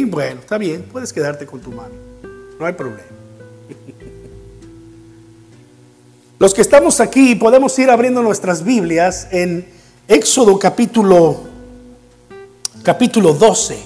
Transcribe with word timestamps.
Bueno, 0.00 0.40
está 0.40 0.56
bien, 0.56 0.86
puedes 0.90 1.12
quedarte 1.12 1.44
con 1.44 1.60
tu 1.60 1.70
mano. 1.70 1.92
No 2.58 2.64
hay 2.64 2.72
problema. 2.72 3.02
Los 6.38 6.54
que 6.54 6.62
estamos 6.62 6.98
aquí 6.98 7.34
podemos 7.34 7.78
ir 7.78 7.90
abriendo 7.90 8.22
nuestras 8.22 8.64
Biblias 8.64 9.28
en 9.30 9.68
Éxodo 10.08 10.58
capítulo 10.58 11.42
capítulo 12.82 13.34
12. 13.34 13.78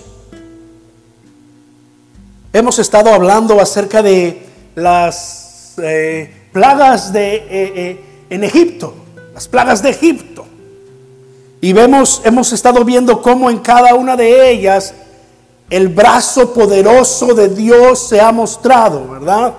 Hemos 2.52 2.78
estado 2.78 3.12
hablando 3.12 3.60
acerca 3.60 4.00
de 4.00 4.46
las 4.76 5.74
eh, 5.82 6.32
plagas 6.52 7.12
de, 7.12 7.34
eh, 7.34 7.44
eh, 7.50 8.00
en 8.30 8.44
Egipto, 8.44 8.94
las 9.34 9.48
plagas 9.48 9.82
de 9.82 9.90
Egipto. 9.90 10.46
Y 11.60 11.72
vemos, 11.72 12.22
hemos 12.24 12.52
estado 12.52 12.84
viendo 12.84 13.20
cómo 13.20 13.50
en 13.50 13.58
cada 13.58 13.94
una 13.94 14.16
de 14.16 14.50
ellas 14.50 14.94
el 15.68 15.88
brazo 15.88 16.52
poderoso 16.52 17.34
de 17.34 17.48
Dios 17.48 18.08
se 18.08 18.20
ha 18.20 18.30
mostrado, 18.32 19.08
¿verdad? 19.08 19.54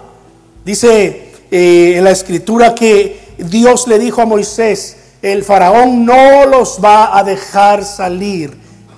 Dice 0.63 1.33
en 1.51 2.03
la 2.03 2.11
escritura 2.11 2.73
que 2.73 3.33
Dios 3.37 3.87
le 3.87 3.99
dijo 3.99 4.21
a 4.21 4.25
Moisés, 4.25 4.97
el 5.21 5.43
faraón 5.43 6.05
no 6.05 6.45
los 6.45 6.79
va 6.83 7.17
a 7.17 7.23
dejar 7.23 7.83
salir. 7.83 8.57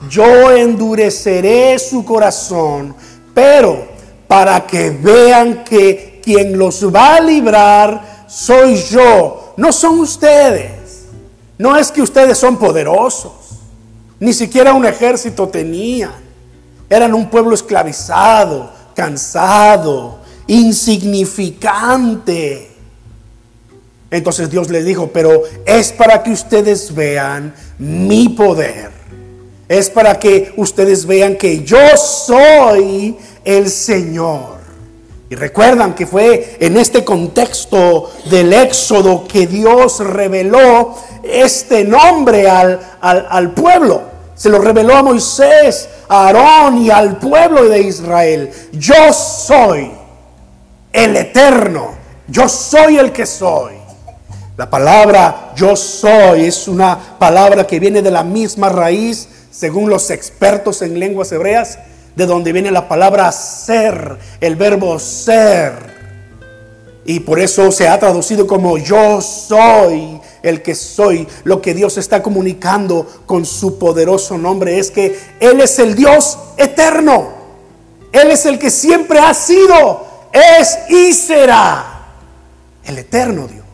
Yo 0.10 0.52
endureceré 0.52 1.78
su 1.80 2.06
corazón, 2.06 2.96
pero 3.34 3.88
para 4.28 4.66
que 4.66 4.92
vean 4.92 5.64
que 5.64 6.22
quien 6.24 6.58
los 6.58 6.94
va 6.94 7.16
a 7.16 7.22
librar 7.22 8.26
soy 8.28 8.76
yo, 8.76 9.54
no 9.58 9.72
son 9.72 10.00
ustedes. 10.00 11.08
No 11.58 11.76
es 11.76 11.92
que 11.92 12.02
ustedes 12.02 12.38
son 12.38 12.58
poderosos, 12.58 13.34
ni 14.20 14.32
siquiera 14.32 14.74
un 14.74 14.86
ejército 14.86 15.50
tenían. 15.50 16.29
Eran 16.90 17.14
un 17.14 17.30
pueblo 17.30 17.54
esclavizado, 17.54 18.72
cansado, 18.96 20.20
insignificante. 20.48 22.70
Entonces 24.12 24.50
Dios 24.50 24.70
les 24.70 24.86
dijo, 24.86 25.10
pero 25.14 25.44
es 25.66 25.92
para 25.92 26.24
que 26.24 26.32
ustedes 26.32 26.96
vean 26.96 27.54
mi 27.78 28.30
poder. 28.30 28.90
Es 29.68 29.90
para 29.90 30.18
que 30.18 30.52
ustedes 30.58 31.06
vean 31.06 31.36
que 31.36 31.64
yo 31.64 31.96
soy 31.96 33.18
el 33.46 33.70
Señor. 33.70 34.58
Y 35.30 35.36
recuerdan 35.36 35.94
que 35.94 36.08
fue 36.08 36.58
en 36.60 36.76
este 36.76 37.06
contexto 37.06 38.12
del 38.32 38.52
éxodo 38.52 39.28
que 39.28 39.46
Dios 39.46 40.00
reveló 40.00 40.96
este 41.24 41.84
nombre 41.84 42.50
al, 42.50 42.80
al, 43.00 43.52
pueblo. 43.52 44.02
Se 44.40 44.48
lo 44.48 44.60
reveló 44.60 44.96
a 44.96 45.04
Moisés, 45.04 45.90
a 46.08 46.28
Aarón 46.28 46.78
y 46.78 46.90
al 46.90 47.18
pueblo 47.18 47.66
de 47.66 47.82
Israel. 47.82 48.50
Yo 48.72 49.12
soy 49.12 49.92
el 50.94 51.18
eterno. 51.18 51.90
Yo 52.26 52.48
soy 52.48 53.00
el 53.00 53.12
que 53.12 53.26
soy. 53.26 53.74
La 54.56 54.70
palabra 54.70 55.52
yo 55.58 55.76
soy 55.76 56.46
es 56.46 56.70
una 56.70 57.18
palabra 57.20 57.68
que 57.68 57.82
viene 57.82 58.02
de 58.02 58.12
la 58.12 58.24
misma 58.24 58.70
raíz, 58.70 59.28
según 59.52 59.90
los 59.90 60.10
expertos 60.10 60.82
en 60.84 60.98
lenguas 60.98 61.34
hebreas, 61.34 61.78
de 62.16 62.26
donde 62.26 62.54
viene 62.54 62.72
la 62.72 62.88
palabra 62.88 63.30
ser, 63.34 64.20
el 64.40 64.56
verbo 64.56 65.00
ser. 65.00 65.74
Y 67.04 67.20
por 67.20 67.42
eso 67.42 67.74
se 67.74 67.90
ha 67.90 68.00
traducido 68.00 68.48
como 68.48 68.78
yo 68.78 69.20
soy 69.20 70.22
el 70.44 70.62
que 70.62 70.76
soy. 70.76 71.28
Lo 71.44 71.62
que 71.62 71.74
Dios 71.74 71.98
está 71.98 72.24
comunicando 72.24 73.24
con 73.26 73.46
su 73.46 73.78
poderoso 73.78 74.38
nombre 74.38 74.80
es 74.80 74.92
que 74.92 75.20
Él 75.40 75.62
es 75.62 75.80
el 75.80 75.96
Dios 75.96 76.38
eterno. 76.58 77.40
Él 78.12 78.32
es 78.32 78.46
el 78.46 78.58
que 78.58 78.70
siempre 78.72 79.20
ha 79.20 79.34
sido, 79.34 80.08
es 80.34 80.78
y 80.90 81.14
será 81.14 82.08
el 82.86 82.98
eterno 82.98 83.48
Dios. 83.48 83.66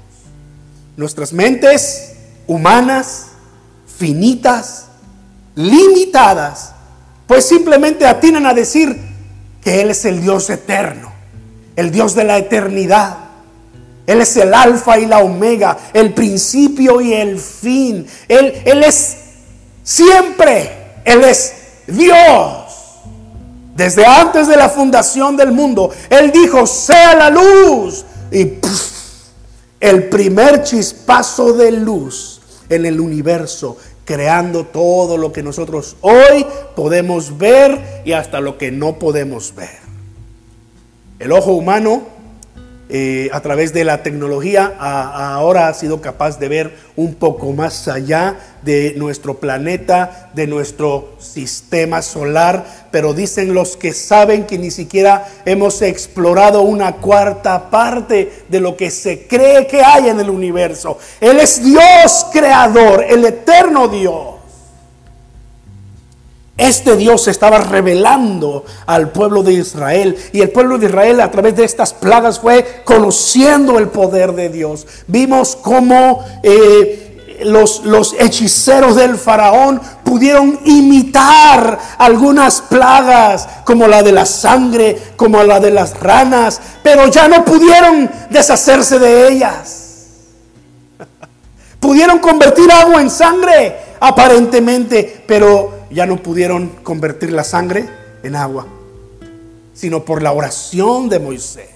Nuestras 0.97 1.33
mentes 1.33 2.13
humanas, 2.47 3.27
finitas, 3.97 4.87
limitadas, 5.55 6.73
pues 7.27 7.45
simplemente 7.47 8.05
atinan 8.05 8.45
a 8.45 8.53
decir 8.53 8.99
que 9.61 9.81
Él 9.81 9.89
es 9.89 10.05
el 10.05 10.21
Dios 10.21 10.49
eterno, 10.49 11.11
el 11.75 11.91
Dios 11.91 12.13
de 12.13 12.23
la 12.23 12.37
eternidad. 12.37 13.17
Él 14.07 14.21
es 14.21 14.37
el 14.37 14.53
alfa 14.53 14.99
y 14.99 15.05
la 15.05 15.19
omega, 15.19 15.77
el 15.93 16.13
principio 16.13 17.01
y 17.01 17.13
el 17.13 17.39
fin. 17.39 18.05
Él, 18.27 18.61
él 18.65 18.83
es 18.83 19.17
siempre, 19.83 21.01
Él 21.03 21.23
es 21.23 21.53
Dios. 21.87 22.63
Desde 23.75 24.05
antes 24.05 24.47
de 24.47 24.55
la 24.55 24.69
fundación 24.69 25.35
del 25.35 25.51
mundo, 25.51 25.91
Él 26.09 26.31
dijo, 26.31 26.65
sea 26.67 27.15
la 27.15 27.29
luz. 27.29 28.05
Y 28.31 28.53
el 29.79 30.09
primer 30.09 30.63
chispazo 30.63 31.53
de 31.53 31.71
luz 31.71 32.41
en 32.69 32.85
el 32.85 32.99
universo 32.99 33.77
creando 34.05 34.65
todo 34.65 35.17
lo 35.17 35.33
que 35.33 35.43
nosotros 35.43 35.97
hoy 36.01 36.45
podemos 36.75 37.37
ver 37.37 38.03
y 38.05 38.13
hasta 38.13 38.39
lo 38.39 38.57
que 38.57 38.71
no 38.71 38.99
podemos 38.99 39.53
ver. 39.55 39.79
El 41.19 41.31
ojo 41.31 41.53
humano 41.53 42.03
eh, 42.87 43.29
a 43.33 43.41
través 43.41 43.73
de 43.73 43.83
la 43.83 44.03
tecnología 44.03 44.75
ahora 44.79 45.67
ha 45.67 45.73
sido 45.73 46.01
capaz 46.01 46.37
de 46.37 46.47
ver 46.47 46.75
un 46.95 47.15
poco 47.15 47.51
más 47.51 47.87
allá 47.87 48.37
de 48.61 48.93
nuestro 48.95 49.39
planeta, 49.39 50.29
de 50.35 50.45
nuestro 50.45 51.15
sistema 51.17 52.03
solar, 52.03 52.63
pero 52.91 53.15
dicen 53.15 53.55
los 53.55 53.75
que 53.75 53.91
saben 53.91 54.45
que 54.45 54.59
ni 54.59 54.69
siquiera 54.69 55.27
hemos 55.45 55.81
explorado 55.81 56.61
una 56.61 56.97
cuarta 56.97 57.71
parte 57.71 58.43
de 58.49 58.59
lo 58.59 58.77
que 58.77 58.91
se 58.91 59.25
cree 59.25 59.65
que 59.65 59.83
hay 59.83 60.09
en 60.09 60.19
el 60.19 60.29
universo. 60.29 60.99
Él 61.19 61.39
es 61.39 61.63
Dios 61.63 62.27
creador, 62.31 63.03
el 63.09 63.25
eterno 63.25 63.87
Dios. 63.87 64.34
Este 66.57 66.95
Dios 66.95 67.23
se 67.23 67.31
estaba 67.31 67.57
revelando 67.59 68.63
al 68.85 69.09
pueblo 69.09 69.43
de 69.43 69.53
Israel 69.53 70.15
y 70.31 70.39
el 70.39 70.51
pueblo 70.51 70.77
de 70.77 70.85
Israel 70.85 71.19
a 71.19 71.29
través 71.29 71.57
de 71.57 71.65
estas 71.65 71.93
plagas 71.93 72.39
fue 72.39 72.81
conociendo 72.85 73.77
el 73.77 73.89
poder 73.89 74.31
de 74.33 74.47
Dios. 74.47 74.87
Vimos 75.07 75.57
cómo 75.57 76.23
eh, 76.43 77.41
los, 77.43 77.83
los 77.83 78.15
hechiceros 78.17 78.95
del 78.95 79.17
faraón 79.17 79.81
pudieron 80.05 80.57
imitar 80.63 81.77
algunas 81.97 82.61
plagas 82.61 83.49
como 83.65 83.85
la 83.87 84.01
de 84.01 84.13
la 84.13 84.25
sangre, 84.25 84.97
como 85.17 85.43
la 85.43 85.59
de 85.59 85.71
las 85.71 85.99
ranas, 85.99 86.61
pero 86.81 87.07
ya 87.07 87.27
no 87.27 87.43
pudieron 87.43 88.09
deshacerse 88.29 88.97
de 88.97 89.27
ellas. 89.27 89.81
Pudieron 91.81 92.19
convertir 92.19 92.71
agua 92.71 93.01
en 93.01 93.09
sangre 93.09 93.75
aparentemente, 93.99 95.23
pero 95.27 95.74
ya 95.89 96.05
no 96.05 96.17
pudieron 96.17 96.69
convertir 96.83 97.31
la 97.31 97.43
sangre 97.43 97.85
en 98.23 98.35
agua, 98.35 98.65
sino 99.73 100.03
por 100.03 100.21
la 100.21 100.31
oración 100.31 101.09
de 101.09 101.19
Moisés. 101.19 101.69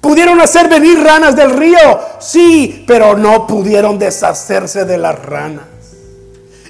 ¿Pudieron 0.00 0.40
hacer 0.40 0.68
venir 0.68 1.02
ranas 1.02 1.34
del 1.34 1.50
río? 1.56 2.00
Sí, 2.20 2.84
pero 2.86 3.16
no 3.16 3.46
pudieron 3.46 3.98
deshacerse 3.98 4.84
de 4.84 4.98
las 4.98 5.18
ranas. 5.24 5.64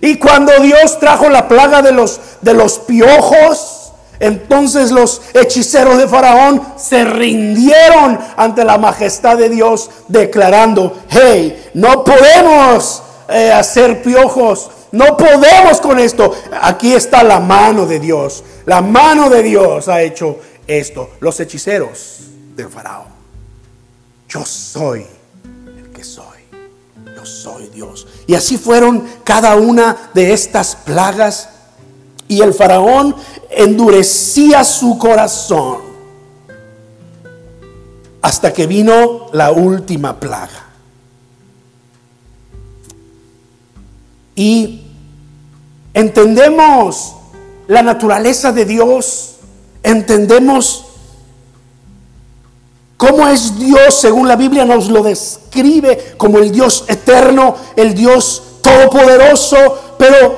Y 0.01 0.19
cuando 0.19 0.53
Dios 0.61 1.01
trajo 1.01 1.29
la 1.29 1.49
plaga 1.49 1.83
de 1.83 1.91
los, 1.91 2.21
de 2.43 2.55
los 2.55 2.79
piojos, 2.79 3.93
entonces 4.21 4.91
los 4.91 5.23
hechiceros 5.35 5.99
de 5.99 6.07
Faraón 6.07 6.63
se 6.77 7.05
rindieron 7.05 8.19
ante 8.37 8.65
la 8.65 8.79
majestad 8.79 9.37
de 9.37 9.49
Dios, 9.49 9.91
declarando, 10.09 10.97
hey, 11.09 11.71
no 11.75 12.05
podemos 12.05 13.03
eh, 13.29 13.50
hacer 13.50 14.03
piojos, 14.03 14.71
no 14.94 15.17
podemos 15.17 15.81
con 15.81 15.99
esto. 15.99 16.32
Aquí 16.62 16.93
está 16.93 17.25
la 17.25 17.41
mano 17.41 17.85
de 17.85 17.99
Dios. 17.99 18.44
La 18.64 18.81
mano 18.81 19.29
de 19.29 19.43
Dios 19.43 19.88
ha 19.88 20.00
hecho 20.02 20.38
esto. 20.69 21.11
Los 21.19 21.41
hechiceros 21.41 22.20
del 22.55 22.69
faraón. 22.69 23.08
Yo 24.29 24.44
soy 24.46 25.05
el 25.76 25.91
que 25.91 26.05
soy. 26.05 26.38
Yo 27.17 27.26
soy 27.26 27.67
Dios. 27.70 28.06
Y 28.29 28.37
así 28.37 28.56
fueron 28.56 29.05
cada 29.25 29.56
una 29.56 30.11
de 30.14 30.32
estas 30.32 30.76
plagas. 30.76 31.49
Y 32.29 32.40
el 32.40 32.55
faraón 32.55 33.17
endurecía 33.50 34.62
su 34.62 34.97
corazón 34.97 35.79
hasta 38.23 38.52
que 38.52 38.69
vino 38.69 39.26
la 39.32 39.50
última 39.50 40.20
plaga. 40.20 40.69
Y 44.37 44.84
entendemos 45.94 47.17
la 47.69 47.82
naturaleza 47.82 48.52
de 48.52 48.64
Dios, 48.64 49.37
entendemos 49.82 50.85
cómo 52.96 53.26
es 53.29 53.58
Dios 53.58 53.94
según 53.94 54.29
la 54.29 54.37
Biblia 54.37 54.64
nos 54.64 54.88
lo 54.88 55.02
describe 55.02 56.14
como 56.17 56.38
el 56.38 56.52
Dios 56.52 56.85
eterno, 56.88 57.56
el 57.76 57.94
Dios 57.94 58.43
todopoderoso, 58.61 59.96
pero 59.99 60.37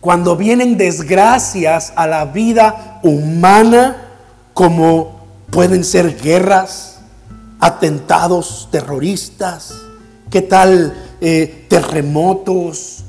cuando 0.00 0.36
vienen 0.36 0.76
desgracias 0.76 1.92
a 1.96 2.06
la 2.06 2.26
vida 2.26 3.00
humana, 3.02 4.08
como 4.54 5.18
pueden 5.50 5.84
ser 5.84 6.16
guerras, 6.20 6.98
atentados 7.60 8.68
terroristas, 8.70 9.74
qué 10.30 10.42
tal 10.42 10.94
eh, 11.20 11.66
terremotos, 11.68 13.04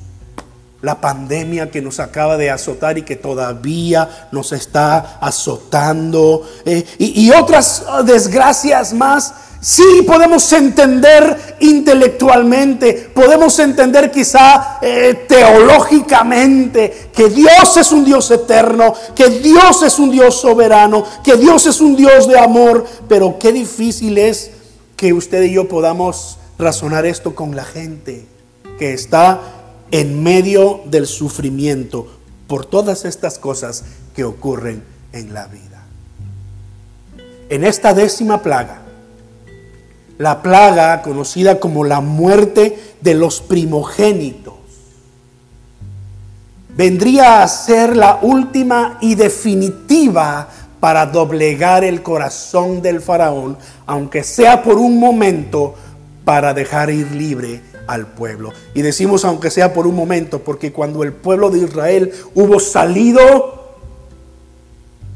la 0.82 1.02
pandemia 1.02 1.70
que 1.70 1.82
nos 1.82 2.00
acaba 2.00 2.38
de 2.38 2.50
azotar 2.50 2.98
y 2.98 3.02
que 3.02 3.18
todavía 3.18 4.30
nos 4.32 4.52
está 4.52 5.18
azotando, 5.20 6.48
eh, 6.66 6.86
y, 6.98 7.30
otras 7.32 7.84
desgracias 8.06 8.94
más. 8.94 9.34
Sí, 9.62 10.04
podemos 10.08 10.54
entender 10.54 11.58
intelectualmente, 11.60 13.12
podemos 13.14 13.60
entender 13.60 14.10
quizá 14.10 14.78
eh, 14.82 15.26
teológicamente 15.28 17.10
que 17.14 17.28
Dios 17.28 17.76
es 17.76 17.92
un 17.92 18.06
Dios 18.06 18.32
eterno, 18.32 18.94
que 19.14 19.28
Dios 19.28 19.84
es 19.84 20.00
un 20.00 20.12
Dios 20.12 20.40
soberano, 20.40 21.04
que 21.26 21.36
Dios 21.36 21.66
es 21.66 21.82
un 21.82 21.98
Dios 21.98 22.26
de 22.26 22.40
amor, 22.40 22.86
pero 23.10 23.38
qué 23.38 23.52
difícil 23.52 24.18
es 24.18 24.52
que 24.96 25.12
usted 25.12 25.44
y 25.44 25.52
yo 25.52 25.68
podamos 25.68 26.38
razonar 26.58 27.06
esto 27.06 27.36
con 27.36 27.54
la 27.54 27.66
gente 27.66 28.26
que 28.78 28.94
está 28.94 29.59
en 29.92 30.22
medio 30.22 30.82
del 30.86 31.08
sufrimiento 31.08 32.08
por 32.48 32.66
todas 32.66 33.06
estas 33.06 33.38
cosas 33.40 33.84
que 34.16 34.24
ocurren 34.24 34.84
en 35.14 35.34
la 35.34 35.48
vida. 35.48 35.84
En 37.50 37.64
esta 37.64 37.94
décima 37.94 38.42
plaga, 38.42 38.82
la 40.18 40.42
plaga 40.42 41.02
conocida 41.02 41.60
como 41.60 41.84
la 41.84 42.02
muerte 42.02 42.78
de 43.02 43.14
los 43.14 43.42
primogénitos, 43.42 44.54
vendría 46.76 47.42
a 47.42 47.48
ser 47.48 47.96
la 47.96 48.20
última 48.22 48.98
y 49.02 49.16
definitiva 49.16 50.48
para 50.80 51.06
doblegar 51.06 51.84
el 51.84 52.02
corazón 52.04 52.82
del 52.82 53.02
faraón, 53.02 53.58
aunque 53.86 54.24
sea 54.24 54.64
por 54.64 54.78
un 54.78 55.00
momento, 55.00 55.76
para 56.24 56.54
dejar 56.54 56.92
ir 56.92 57.12
libre 57.12 57.69
al 57.90 58.06
pueblo. 58.06 58.54
Y 58.76 58.84
decimos 58.84 59.26
aunque 59.26 59.50
sea 59.50 59.74
por 59.74 59.88
un 59.88 59.96
momento, 59.96 60.40
porque 60.40 60.72
cuando 60.72 61.04
el 61.04 61.12
pueblo 61.12 61.50
de 61.50 61.60
Israel 61.60 62.14
hubo 62.36 62.60
salido, 62.60 63.74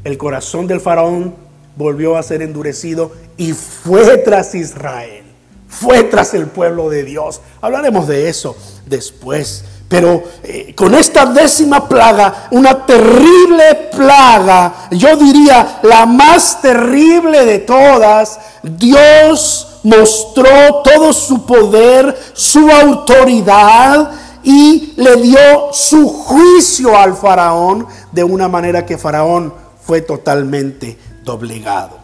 el 0.02 0.18
corazón 0.18 0.66
del 0.66 0.80
faraón 0.80 1.36
volvió 1.76 2.16
a 2.16 2.22
ser 2.24 2.42
endurecido 2.42 3.12
y 3.36 3.52
fue 3.52 4.18
tras 4.18 4.56
Israel, 4.56 5.22
fue 5.68 6.02
tras 6.02 6.34
el 6.34 6.46
pueblo 6.46 6.90
de 6.90 7.04
Dios. 7.04 7.40
Hablaremos 7.60 8.08
de 8.08 8.28
eso 8.28 8.56
después. 8.86 9.64
Pero 9.86 10.24
eh, 10.42 10.74
con 10.74 10.94
esta 10.94 11.26
décima 11.26 11.88
plaga, 11.88 12.48
una 12.50 12.84
terrible 12.84 13.90
plaga, 13.94 14.88
yo 14.90 15.16
diría 15.16 15.78
la 15.82 16.06
más 16.06 16.60
terrible 16.60 17.44
de 17.44 17.60
todas, 17.60 18.40
Dios 18.62 19.63
mostró 19.84 20.82
todo 20.82 21.12
su 21.12 21.46
poder, 21.46 22.16
su 22.32 22.70
autoridad 22.70 24.10
y 24.42 24.94
le 24.96 25.16
dio 25.16 25.72
su 25.72 26.08
juicio 26.08 26.98
al 26.98 27.16
faraón 27.16 27.86
de 28.10 28.24
una 28.24 28.48
manera 28.48 28.84
que 28.84 28.98
faraón 28.98 29.54
fue 29.86 30.00
totalmente 30.00 30.98
doblegado. 31.22 31.98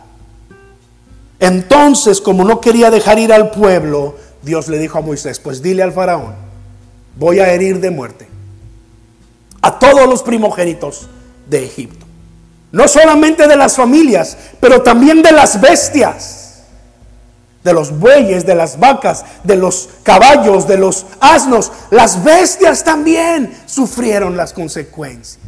Entonces, 1.39 2.21
como 2.21 2.45
no 2.45 2.61
quería 2.61 2.91
dejar 2.91 3.19
ir 3.19 3.33
al 3.33 3.51
pueblo, 3.51 4.15
Dios 4.43 4.69
le 4.69 4.79
dijo 4.79 4.99
a 4.99 5.03
Moisés, 5.03 5.41
pues 5.41 5.63
dile 5.63 5.83
al 5.83 5.93
faraón, 5.93 6.35
voy 7.17 7.41
a 7.41 7.51
herir 7.51 7.81
de 7.81 7.91
muerte 7.91 8.29
a 9.63 9.79
todos 9.79 10.07
los 10.07 10.23
primogénitos 10.23 11.09
de 11.49 11.65
Egipto. 11.65 12.07
No 12.73 12.87
solamente 12.89 13.49
de 13.49 13.57
las 13.57 13.75
familias, 13.75 14.37
pero 14.61 14.83
también 14.83 15.23
de 15.23 15.33
las 15.33 15.61
bestias 15.61 16.40
de 17.63 17.73
los 17.73 17.99
bueyes, 17.99 18.47
de 18.47 18.55
las 18.55 18.79
vacas, 18.79 19.25
de 19.45 19.57
los 19.57 19.89
caballos, 20.03 20.67
de 20.67 20.79
los 20.79 21.07
asnos. 21.21 21.71
Las 21.91 22.23
bestias 22.25 22.85
también 22.85 23.55
sufrieron 23.67 24.37
las 24.37 24.53
consecuencias. 24.53 25.39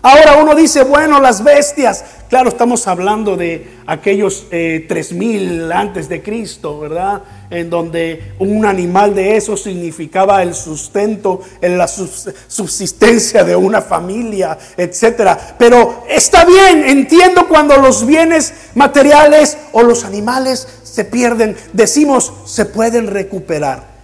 Ahora 0.00 0.36
uno 0.40 0.54
dice, 0.54 0.84
bueno, 0.84 1.20
las 1.20 1.42
bestias, 1.42 2.04
claro, 2.28 2.50
estamos 2.50 2.86
hablando 2.86 3.36
de 3.36 3.78
aquellos 3.86 4.46
eh, 4.52 4.86
tres 4.88 5.12
mil 5.12 5.72
antes 5.72 6.08
de 6.08 6.22
Cristo, 6.22 6.78
¿verdad? 6.78 7.22
En 7.50 7.68
donde 7.68 8.34
un 8.38 8.64
animal 8.64 9.14
de 9.16 9.36
eso 9.36 9.56
significaba 9.56 10.42
el 10.44 10.54
sustento, 10.54 11.40
la 11.60 11.88
subsistencia 11.88 13.42
de 13.42 13.56
una 13.56 13.82
familia, 13.82 14.56
etcétera. 14.76 15.56
Pero 15.58 16.04
está 16.08 16.44
bien, 16.44 16.84
entiendo 16.84 17.48
cuando 17.48 17.76
los 17.78 18.06
bienes 18.06 18.54
materiales 18.76 19.58
o 19.72 19.82
los 19.82 20.04
animales 20.04 20.68
se 20.84 21.04
pierden, 21.04 21.56
decimos 21.72 22.32
se 22.44 22.66
pueden 22.66 23.08
recuperar. 23.08 23.98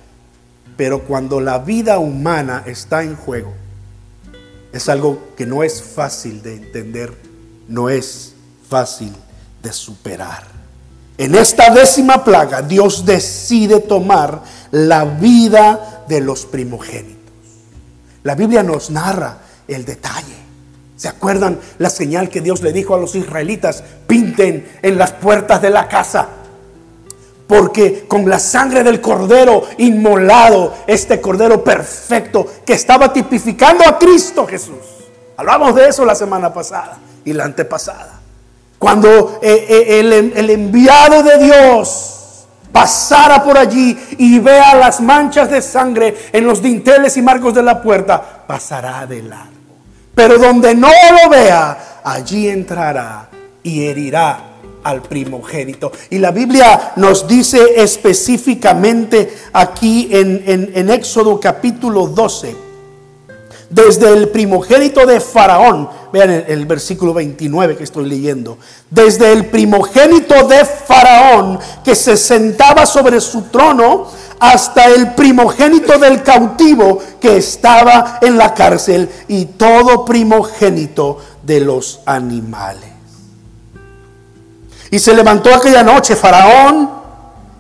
Pero 0.77 1.03
cuando 1.03 1.41
la 1.41 1.59
vida 1.59 1.99
humana 1.99 2.65
está 2.67 3.05
en 3.05 3.15
juego, 3.15 3.53
es 4.75 4.89
algo 4.89 5.29
que 5.37 5.47
no 5.47 5.63
es 5.63 5.81
fácil 5.81 6.43
de 6.43 6.57
entender, 6.57 7.17
no 7.69 7.89
es 7.89 8.35
fácil 8.69 9.13
de 9.63 9.73
superar. 9.73 10.43
En 11.17 11.37
esta 11.37 11.73
décima 11.73 12.25
plaga 12.25 12.61
Dios 12.61 13.07
decide 13.07 13.79
tomar 13.79 14.43
la 14.73 15.05
vida 15.05 16.05
de 16.09 16.21
los 16.21 16.45
primogénitos. 16.45 17.15
La 18.25 18.35
Biblia 18.35 18.65
nos 18.65 18.91
narra 18.91 19.39
el 19.69 19.85
detalle. 19.85 20.35
¿Se 20.97 21.07
acuerdan 21.07 21.61
la 21.79 21.89
señal 21.89 22.29
que 22.29 22.41
Dios 22.41 22.61
le 22.61 22.73
dijo 22.73 22.97
a 22.97 22.99
los 22.99 23.15
israelitas? 23.15 23.85
Pinten 24.09 24.69
en 24.83 24.99
las 24.99 25.13
puertas 25.13 25.63
de 25.63 25.71
la 25.71 25.87
casa 25.87 26.29
porque 27.47 28.07
con 28.07 28.29
la 28.29 28.39
sangre 28.39 28.83
del 28.83 29.01
cordero 29.01 29.65
inmolado, 29.79 30.75
este 30.87 31.21
cordero 31.21 31.63
perfecto 31.63 32.47
que 32.65 32.73
estaba 32.73 33.13
tipificando 33.13 33.87
a 33.87 33.99
Cristo 33.99 34.47
Jesús. 34.47 34.79
Hablamos 35.37 35.75
de 35.75 35.89
eso 35.89 36.05
la 36.05 36.15
semana 36.15 36.53
pasada 36.53 36.99
y 37.25 37.33
la 37.33 37.45
antepasada. 37.45 38.21
Cuando 38.79 39.41
eh, 39.43 39.67
eh, 39.69 40.33
el, 40.35 40.51
enviado 40.51 41.23
de 41.23 41.39
Dios 41.39 42.47
pasara 42.73 43.43
por 43.43 43.57
allí 43.57 43.99
y 44.19 44.39
vea 44.39 44.75
las 44.75 45.01
manchas 45.01 45.51
de 45.51 45.63
sangre 45.63 46.17
en 46.33 46.47
los 46.47 46.63
dinteles 46.63 47.17
y 47.17 47.23
marcos 47.23 47.55
de 47.55 47.63
la 47.63 47.83
puerta, 47.83 48.45
pasará 48.47 49.07
de 49.07 49.23
largo. 49.23 49.53
Pero 50.15 50.39
donde 50.39 50.75
no 50.75 50.89
lo 50.89 51.31
vea, 51.31 52.01
allí 52.05 52.49
entrará 52.49 53.29
y 53.63 53.87
herirá 53.87 54.54
al 54.85 55.03
primogénito. 55.03 55.91
Y 56.11 56.19
la 56.19 56.31
Biblia 56.31 56.93
nos 56.97 57.27
dice 57.27 57.61
específicamente 57.77 59.35
aquí 59.53 60.09
en, 60.13 60.73
en, 60.75 60.91
Éxodo 60.91 61.41
capítulo 61.41 62.07
12, 62.07 62.55
desde 63.71 64.11
el 64.11 64.29
primogénito 64.29 65.05
de 65.07 65.19
Faraón, 65.19 65.89
vean 66.13 66.31
el, 66.31 66.45
el, 66.47 66.67
versículo 66.67 67.13
29 67.13 67.77
que 67.77 67.85
estoy 67.85 68.07
leyendo, 68.09 68.59
desde 68.91 69.33
el 69.33 69.47
primogénito 69.47 70.47
de 70.47 70.65
Faraón 70.65 71.59
que 71.83 71.97
se 71.97 72.17
sentaba 72.17 72.87
sobre 72.87 73.21
su 73.21 73.43
trono, 73.45 74.07
hasta 74.39 74.85
el 74.87 75.15
primogénito 75.15 75.99
del 75.99 76.23
cautivo 76.23 77.01
que 77.19 77.39
estaba 77.39 78.19
en 78.21 78.37
la 78.37 78.53
cárcel 78.53 79.09
y 79.27 79.47
todo 79.47 80.05
primogénito 80.05 81.19
de 81.43 81.61
los 81.61 82.01
animales. 82.05 82.94
Y 84.95 85.01
se 85.01 85.13
levantó 85.13 85.53
aquella 85.53 85.83
noche 85.83 86.15
Faraón, 86.15 86.89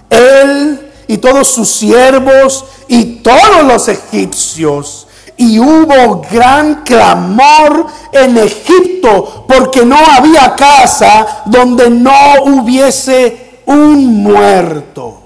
él 0.09 0.93
y 1.09 1.19
todos 1.19 1.49
sus 1.49 1.69
siervos 1.69 2.65
y 2.87 3.17
todos 3.25 3.65
los 3.67 3.89
egipcios. 3.89 5.09
Y 5.37 5.59
hubo 5.59 6.23
gran 6.31 6.85
clamor 6.85 7.89
en 8.13 8.39
Egipto 8.39 9.47
porque 9.49 9.85
no 9.85 9.97
había 9.97 10.55
casa 10.55 11.43
donde 11.47 11.91
no 11.91 12.45
hubiese 12.45 13.63
un 13.67 14.23
muerto, 14.23 15.25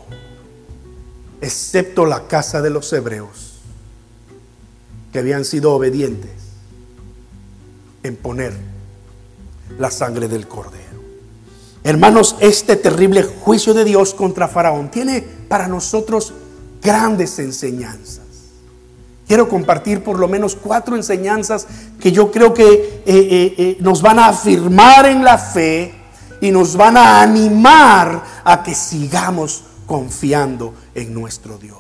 excepto 1.43 2.07
la 2.07 2.27
casa 2.27 2.63
de 2.63 2.71
los 2.71 2.91
hebreos, 2.91 3.61
que 5.13 5.19
habían 5.19 5.45
sido 5.45 5.75
obedientes 5.75 6.31
en 8.03 8.17
poner 8.17 8.55
la 9.79 9.91
sangre 9.91 10.27
del 10.27 10.49
cordero. 10.49 10.88
Hermanos, 11.89 12.37
este 12.41 12.77
terrible 12.77 13.23
juicio 13.23 13.73
de 13.73 13.83
Dios 13.83 14.13
contra 14.13 14.47
Faraón 14.47 14.91
tiene 14.91 15.23
para 15.23 15.69
nosotros 15.69 16.35
grandes 16.83 17.39
enseñanzas. 17.39 18.27
Quiero 19.27 19.49
compartir 19.49 20.05
por 20.05 20.19
lo 20.19 20.29
menos 20.29 20.55
cuatro 20.55 20.97
enseñanzas 20.97 21.67
que 21.99 22.13
yo 22.13 22.31
creo 22.31 22.53
que 22.53 22.65
eh, 22.65 23.03
eh, 23.07 23.55
eh, 23.57 23.77
nos 23.81 24.03
van 24.03 24.19
a 24.19 24.27
afirmar 24.27 25.07
en 25.07 25.25
la 25.25 25.39
fe 25.39 25.95
y 26.43 26.51
nos 26.51 26.77
van 26.77 26.99
a 26.99 27.23
animar 27.23 28.23
a 28.45 28.63
que 28.63 28.75
sigamos 28.75 29.63
confiando 29.87 30.75
en 30.95 31.15
nuestro 31.15 31.57
Dios. 31.57 31.79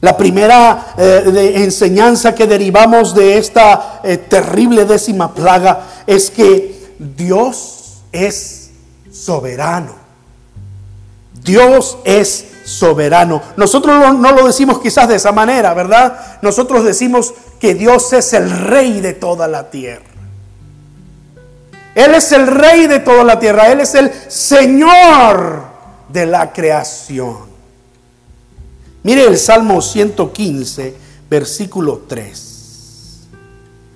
La 0.00 0.16
primera 0.16 0.94
enseñanza 0.98 2.34
que 2.34 2.48
derivamos 2.48 3.14
de 3.14 3.38
esta 3.38 4.02
terrible 4.28 4.84
décima 4.84 5.32
plaga 5.32 6.02
es 6.08 6.28
que 6.28 6.96
Dios 6.98 7.73
es 8.14 8.70
soberano. 9.12 9.92
Dios 11.42 11.98
es 12.04 12.46
soberano. 12.64 13.42
Nosotros 13.56 14.16
no 14.16 14.32
lo 14.32 14.46
decimos 14.46 14.80
quizás 14.80 15.08
de 15.08 15.16
esa 15.16 15.32
manera, 15.32 15.74
¿verdad? 15.74 16.38
Nosotros 16.40 16.84
decimos 16.84 17.34
que 17.60 17.74
Dios 17.74 18.12
es 18.14 18.32
el 18.32 18.50
rey 18.50 19.00
de 19.00 19.12
toda 19.12 19.46
la 19.48 19.70
tierra. 19.70 20.04
Él 21.94 22.14
es 22.14 22.32
el 22.32 22.46
rey 22.46 22.86
de 22.86 23.00
toda 23.00 23.24
la 23.24 23.38
tierra. 23.38 23.70
Él 23.70 23.80
es 23.80 23.94
el 23.94 24.10
Señor 24.28 25.64
de 26.08 26.26
la 26.26 26.52
creación. 26.52 27.54
Mire 29.02 29.26
el 29.26 29.36
Salmo 29.36 29.82
115, 29.82 30.96
versículo 31.28 32.04
3. 32.08 32.54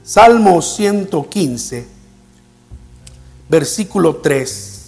Salmo 0.04 0.60
115, 0.60 1.97
versículo 3.48 4.16
3. 4.16 4.78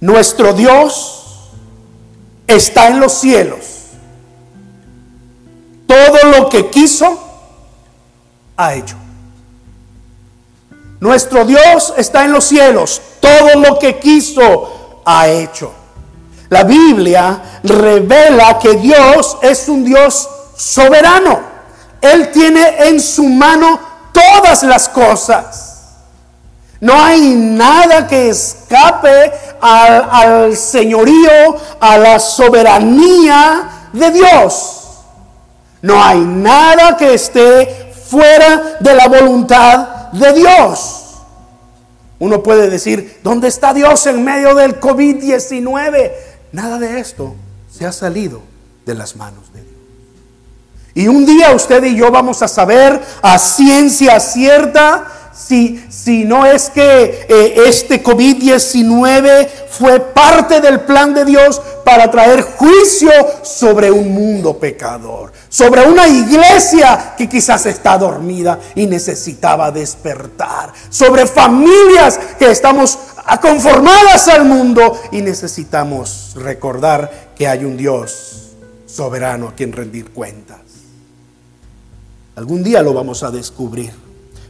Nuestro 0.00 0.52
Dios 0.52 1.50
está 2.46 2.88
en 2.88 3.00
los 3.00 3.12
cielos. 3.12 3.64
Todo 5.86 6.30
lo 6.30 6.48
que 6.48 6.68
quiso, 6.70 7.18
ha 8.56 8.74
hecho. 8.74 8.96
Nuestro 11.00 11.44
Dios 11.44 11.94
está 11.96 12.24
en 12.24 12.32
los 12.32 12.44
cielos. 12.44 13.00
Todo 13.20 13.60
lo 13.60 13.78
que 13.78 13.98
quiso, 13.98 15.02
ha 15.04 15.28
hecho. 15.28 15.72
La 16.48 16.64
Biblia 16.64 17.60
revela 17.62 18.58
que 18.58 18.74
Dios 18.76 19.38
es 19.42 19.68
un 19.68 19.84
Dios 19.84 20.28
soberano. 20.56 21.40
Él 22.00 22.30
tiene 22.32 22.88
en 22.88 23.00
su 23.00 23.24
mano 23.24 23.80
todas 24.12 24.62
las 24.62 24.88
cosas. 24.88 25.73
No 26.84 27.02
hay 27.02 27.34
nada 27.34 28.06
que 28.06 28.28
escape 28.28 29.32
al, 29.58 30.54
señorío, 30.54 31.56
a 31.80 31.96
la 31.96 32.20
soberanía 32.20 33.88
de 33.90 34.10
Dios. 34.10 34.82
No 35.80 36.04
hay 36.04 36.18
nada 36.18 36.94
que 36.98 37.14
esté 37.14 37.94
fuera 38.06 38.76
de 38.80 38.94
la 38.94 39.08
voluntad 39.08 40.10
de 40.12 40.34
Dios. 40.34 41.22
Uno 42.18 42.42
puede 42.42 42.68
decir, 42.68 43.18
¿dónde 43.22 43.48
está 43.48 43.72
Dios 43.72 44.06
en 44.06 44.22
medio 44.22 44.54
del 44.54 44.78
COVID-19? 44.78 46.12
Nada 46.52 46.78
de 46.78 47.00
esto 47.00 47.34
se 47.70 47.86
ha 47.86 47.92
salido 47.92 48.42
de 48.84 48.94
las 48.94 49.16
manos 49.16 49.50
de 49.54 49.62
Dios. 49.62 49.74
Y 50.92 51.08
un 51.08 51.24
día 51.24 51.54
usted 51.54 51.82
y 51.84 51.96
yo 51.96 52.10
vamos 52.10 52.42
a 52.42 52.48
saber 52.48 53.00
a 53.22 53.38
ciencia 53.38 54.20
cierta 54.20 55.23
si, 55.36 55.84
si 55.90 56.24
no 56.24 56.46
es 56.46 56.70
que 56.70 57.26
eh, 57.28 57.62
este 57.66 58.02
COVID-19 58.02 59.48
fue 59.70 60.00
parte 60.00 60.60
del 60.60 60.80
plan 60.80 61.12
de 61.14 61.24
Dios 61.24 61.60
para 61.84 62.10
traer 62.10 62.42
juicio 62.42 63.10
sobre 63.42 63.90
un 63.90 64.12
mundo 64.12 64.58
pecador, 64.58 65.32
sobre 65.48 65.86
una 65.86 66.08
iglesia 66.08 67.14
que 67.16 67.28
quizás 67.28 67.66
está 67.66 67.98
dormida 67.98 68.58
y 68.74 68.86
necesitaba 68.86 69.70
despertar, 69.70 70.72
sobre 70.88 71.26
familias 71.26 72.18
que 72.38 72.50
estamos 72.50 72.98
conformadas 73.40 74.28
al 74.28 74.44
mundo 74.44 75.00
y 75.12 75.22
necesitamos 75.22 76.32
recordar 76.36 77.32
que 77.36 77.48
hay 77.48 77.64
un 77.64 77.76
Dios 77.76 78.50
soberano 78.86 79.48
a 79.48 79.54
quien 79.54 79.72
rendir 79.72 80.10
cuentas. 80.10 80.60
Algún 82.36 82.62
día 82.62 82.82
lo 82.82 82.92
vamos 82.92 83.22
a 83.22 83.30
descubrir, 83.30 83.92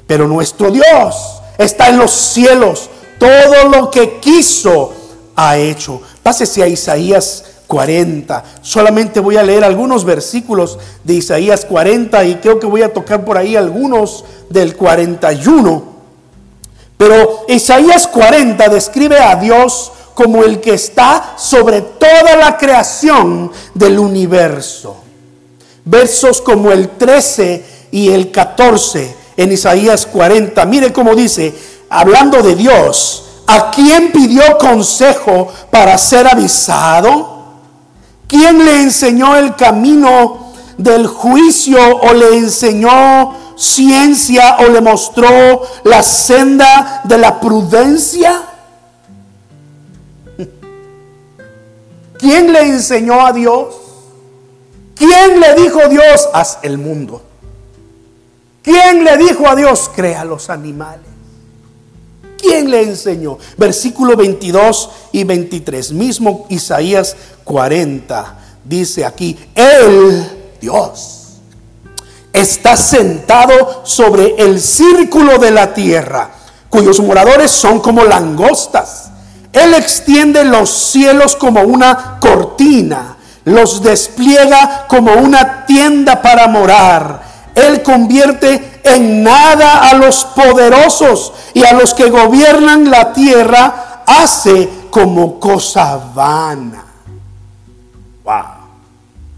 pero 0.07 0.29
nuestro 0.29 0.71
Dios 0.71 1.41
está 1.59 1.89
en 1.89 1.99
los 1.99 2.11
cielos, 2.11 2.91
todo 3.19 3.69
lo 3.69 3.91
que 3.91 4.19
quiso 4.21 4.93
ha 5.37 5.57
hecho. 5.57 6.01
Pásese 6.23 6.63
a 6.63 6.69
Isaías 6.69 7.45
40. 7.67 8.45
Solamente 8.61 9.21
voy 9.21 9.37
a 9.37 9.43
leer 9.43 9.65
algunos 9.65 10.05
versículos 10.05 10.79
de 11.03 11.15
Isaías 11.15 11.65
40 11.65 12.25
y 12.25 12.35
creo 12.37 12.59
que 12.59 12.67
voy 12.67 12.83
a 12.83 12.93
tocar 12.93 13.25
por 13.25 13.39
ahí 13.39 13.57
algunos 13.57 14.25
del 14.51 14.77
41. 14.77 15.95
Pero 16.97 17.45
Isaías 17.49 18.07
40 18.07 18.69
describe 18.69 19.19
a 19.19 19.37
Dios 19.37 19.93
como 20.15 20.45
el 20.45 20.61
que 20.61 20.75
está 20.75 21.35
sobre 21.37 21.81
toda 21.81 22.37
la 22.37 22.57
creación 22.57 23.51
del 23.75 23.99
universo. 23.99 24.97
Versos 25.85 26.41
como 26.41 26.71
el 26.71 26.91
13 26.91 27.65
y 27.91 28.11
el 28.11 28.31
14 28.31 29.24
en 29.37 29.53
Isaías 29.53 30.07
40. 30.07 30.65
Mire 30.67 30.93
cómo 30.93 31.15
dice, 31.15 31.55
hablando 31.89 32.43
de 32.43 32.55
Dios, 32.55 33.25
¿a 33.47 33.71
quién 33.71 34.13
pidió 34.13 34.59
consejo 34.59 35.49
para 35.71 35.97
ser 35.99 36.27
avisado? 36.27 37.35
¿Quién 38.27 38.65
le 38.65 38.83
enseñó 38.83 39.37
el 39.37 39.55
camino 39.55 40.53
del 40.79 41.07
juicio 41.07 41.79
o 41.99 42.13
le 42.13 42.37
enseñó 42.39 43.35
ciencia 43.57 44.57
o 44.59 44.65
le 44.65 44.81
mostró 44.81 45.63
la 45.85 46.03
senda 46.03 47.03
de 47.05 47.19
la 47.19 47.39
prudencia? 47.41 48.43
¿Quién 52.19 52.53
le 52.53 52.61
enseñó 52.63 53.25
a 53.25 53.33
Dios? 53.33 53.75
¿Quién 54.95 55.41
le 55.41 55.55
dijo 55.55 55.81
a 55.81 55.89
Dios, 55.89 56.29
haz 56.33 56.59
el 56.63 56.79
mundo? 56.79 57.23
¿Quién 58.65 59.05
le 59.05 59.19
dijo 59.19 59.47
a 59.47 59.55
Dios, 59.55 59.91
crea 59.95 60.25
los 60.25 60.49
animales? 60.49 61.07
¿Quién 62.39 62.71
le 62.71 62.83
enseñó? 62.83 63.37
Versículo 63.59 64.17
22 64.17 64.91
y 65.13 65.23
23, 65.25 65.93
mismo 65.93 66.47
Isaías 66.49 67.15
40, 67.45 68.39
dice 68.65 69.05
aquí, 69.05 69.39
Él, 69.55 70.27
Dios, 70.63 71.41
está 72.33 72.75
sentado 72.79 73.83
sobre 73.85 74.35
el 74.39 74.59
círculo 74.59 75.37
de 75.39 75.51
la 75.51 75.75
tierra, 75.75 76.31
cuyos 76.71 77.01
moradores 77.01 77.51
son 77.51 77.81
como 77.81 78.03
langostas. 78.05 79.11
Él 79.53 79.75
extiende 79.75 80.43
los 80.43 80.71
cielos 80.71 81.37
como 81.37 81.61
una 81.61 82.19
cortina, 82.19 83.19
los 83.45 83.83
despliega 83.83 84.87
como 84.89 85.13
una 85.13 85.67
tienda 85.67 86.23
para 86.23 86.49
morar. 86.49 87.24
Él 87.55 87.83
convierte 87.83 88.81
en 88.85 89.23
nada 89.23 89.89
a 89.89 89.95
los 89.95 90.25
poderosos 90.25 91.33
y 91.55 91.65
a 91.65 91.73
los 91.73 91.95
que 91.95 92.11
gobiernan 92.11 92.91
la 92.91 93.13
tierra 93.13 94.03
hace 94.07 94.69
como 94.91 95.39
cosa 95.41 95.97
vana. 96.15 96.85
Wow, 98.25 98.45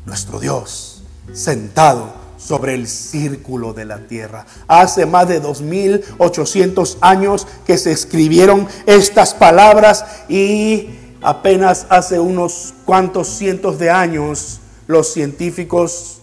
nuestro 0.04 0.40
Dios 0.40 1.02
sentado 1.32 2.26
sobre 2.38 2.74
el 2.74 2.86
círculo 2.86 3.72
de 3.72 3.84
la 3.84 3.98
tierra. 3.98 4.46
Hace 4.68 5.06
más 5.06 5.28
de 5.28 5.40
2800 5.40 6.98
años 7.00 7.46
que 7.66 7.76
se 7.78 7.92
escribieron 7.92 8.68
estas 8.86 9.34
palabras 9.34 10.04
y 10.28 10.90
apenas 11.22 11.86
hace 11.88 12.20
unos 12.20 12.74
cuantos 12.84 13.28
cientos 13.28 13.78
de 13.78 13.90
años 13.90 14.60
los 14.86 15.12
científicos 15.12 16.20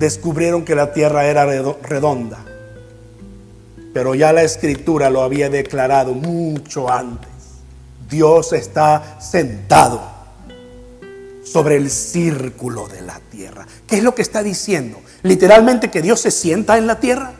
descubrieron 0.00 0.64
que 0.64 0.74
la 0.74 0.92
tierra 0.92 1.26
era 1.26 1.44
redonda. 1.44 2.38
Pero 3.92 4.14
ya 4.14 4.32
la 4.32 4.42
escritura 4.42 5.10
lo 5.10 5.22
había 5.22 5.50
declarado 5.50 6.14
mucho 6.14 6.90
antes. 6.90 7.28
Dios 8.08 8.54
está 8.54 9.20
sentado 9.20 10.00
sobre 11.44 11.76
el 11.76 11.90
círculo 11.90 12.88
de 12.88 13.02
la 13.02 13.20
tierra. 13.30 13.66
¿Qué 13.86 13.96
es 13.96 14.02
lo 14.02 14.14
que 14.14 14.22
está 14.22 14.42
diciendo? 14.42 14.98
Literalmente 15.22 15.90
que 15.90 16.00
Dios 16.00 16.20
se 16.20 16.30
sienta 16.30 16.78
en 16.78 16.86
la 16.86 16.98
tierra. 16.98 17.34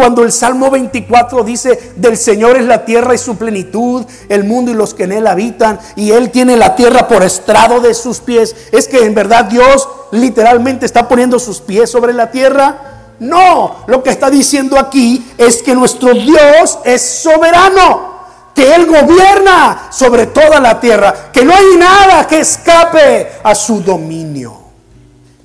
Cuando 0.00 0.24
el 0.24 0.32
Salmo 0.32 0.70
24 0.70 1.44
dice, 1.44 1.92
del 1.96 2.16
Señor 2.16 2.56
es 2.56 2.64
la 2.64 2.86
tierra 2.86 3.14
y 3.14 3.18
su 3.18 3.36
plenitud, 3.36 4.06
el 4.30 4.44
mundo 4.44 4.70
y 4.70 4.74
los 4.74 4.94
que 4.94 5.04
en 5.04 5.12
él 5.12 5.26
habitan, 5.26 5.78
y 5.94 6.12
Él 6.12 6.30
tiene 6.30 6.56
la 6.56 6.74
tierra 6.74 7.06
por 7.06 7.22
estrado 7.22 7.80
de 7.80 7.92
sus 7.92 8.20
pies, 8.20 8.56
es 8.72 8.88
que 8.88 9.04
en 9.04 9.14
verdad 9.14 9.44
Dios 9.44 9.86
literalmente 10.12 10.86
está 10.86 11.06
poniendo 11.06 11.38
sus 11.38 11.60
pies 11.60 11.90
sobre 11.90 12.14
la 12.14 12.30
tierra. 12.30 12.78
No, 13.18 13.84
lo 13.88 14.02
que 14.02 14.08
está 14.08 14.30
diciendo 14.30 14.78
aquí 14.78 15.22
es 15.36 15.62
que 15.62 15.74
nuestro 15.74 16.14
Dios 16.14 16.78
es 16.86 17.02
soberano, 17.02 18.20
que 18.54 18.74
Él 18.74 18.86
gobierna 18.86 19.88
sobre 19.90 20.28
toda 20.28 20.60
la 20.60 20.80
tierra, 20.80 21.30
que 21.30 21.44
no 21.44 21.54
hay 21.54 21.76
nada 21.76 22.26
que 22.26 22.40
escape 22.40 23.32
a 23.42 23.54
su 23.54 23.82
dominio. 23.82 24.62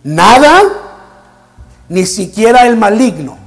Nada 0.05 0.61
ni 1.89 2.05
siquiera 2.05 2.65
el 2.65 2.77
maligno. 2.77 3.43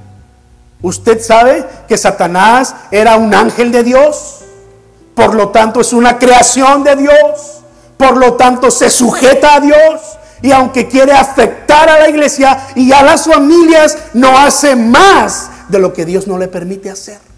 Usted 0.81 1.21
sabe 1.21 1.65
que 1.87 1.97
Satanás 1.97 2.73
era 2.91 3.17
un 3.17 3.33
ángel 3.33 3.71
de 3.71 3.83
Dios, 3.83 4.39
por 5.13 5.35
lo 5.35 5.49
tanto 5.49 5.81
es 5.81 5.91
una 5.91 6.17
creación 6.17 6.83
de 6.83 6.95
Dios, 6.95 7.61
por 7.97 8.15
lo 8.15 8.33
tanto 8.35 8.71
se 8.71 8.89
sujeta 8.89 9.55
a 9.55 9.59
Dios. 9.59 10.01
Y 10.41 10.51
aunque 10.51 10.87
quiere 10.87 11.11
afectar 11.11 11.89
a 11.89 11.99
la 11.99 12.09
iglesia 12.09 12.67
y 12.75 12.93
a 12.93 13.03
las 13.03 13.25
familias, 13.25 13.97
no 14.13 14.37
hace 14.37 14.77
más 14.77 15.49
de 15.67 15.79
lo 15.79 15.91
que 15.91 16.05
Dios 16.05 16.27
no 16.27 16.37
le 16.37 16.47
permite 16.47 16.89
hacer. 16.89 17.28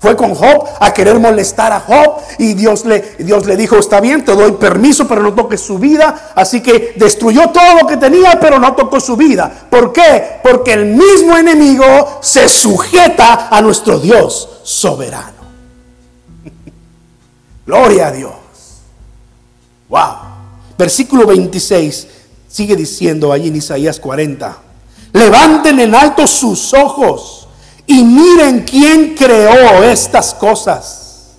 Fue 0.00 0.16
con 0.16 0.34
Job 0.34 0.64
a 0.80 0.94
querer 0.94 1.18
molestar 1.18 1.72
a 1.74 1.80
Job 1.80 2.22
y 2.38 2.54
Dios 2.54 2.86
le, 2.86 3.16
Dios 3.18 3.44
le 3.44 3.54
dijo, 3.54 3.76
está 3.76 4.00
bien, 4.00 4.24
te 4.24 4.34
doy 4.34 4.52
permiso, 4.52 5.06
pero 5.06 5.20
no 5.20 5.34
toques 5.34 5.60
su 5.60 5.78
vida. 5.78 6.32
Así 6.34 6.62
que 6.62 6.94
destruyó 6.96 7.50
todo 7.50 7.82
lo 7.82 7.86
que 7.86 7.98
tenía, 7.98 8.40
pero 8.40 8.58
no 8.58 8.74
tocó 8.74 8.98
su 8.98 9.14
vida. 9.14 9.52
¿Por 9.68 9.92
qué? 9.92 10.40
Porque 10.42 10.72
el 10.72 10.86
mismo 10.86 11.36
enemigo 11.36 11.84
se 12.22 12.48
sujeta 12.48 13.48
a 13.50 13.60
nuestro 13.60 13.98
Dios 13.98 14.48
soberano. 14.62 15.40
Gloria 17.66 18.06
a 18.06 18.12
Dios. 18.12 18.32
Wow. 19.90 20.16
Versículo 20.78 21.26
26 21.26 22.06
sigue 22.48 22.74
diciendo 22.74 23.34
allí 23.34 23.48
en 23.48 23.56
Isaías 23.56 24.00
40. 24.00 24.56
Levanten 25.12 25.78
en 25.78 25.94
alto 25.94 26.26
sus 26.26 26.72
ojos 26.72 27.39
y 27.90 28.04
miren 28.04 28.60
quién 28.60 29.16
creó 29.16 29.82
estas 29.82 30.32
cosas. 30.32 31.30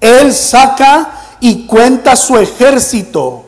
Él 0.00 0.32
saca 0.32 1.36
y 1.40 1.66
cuenta 1.66 2.14
su 2.14 2.38
ejército. 2.38 3.44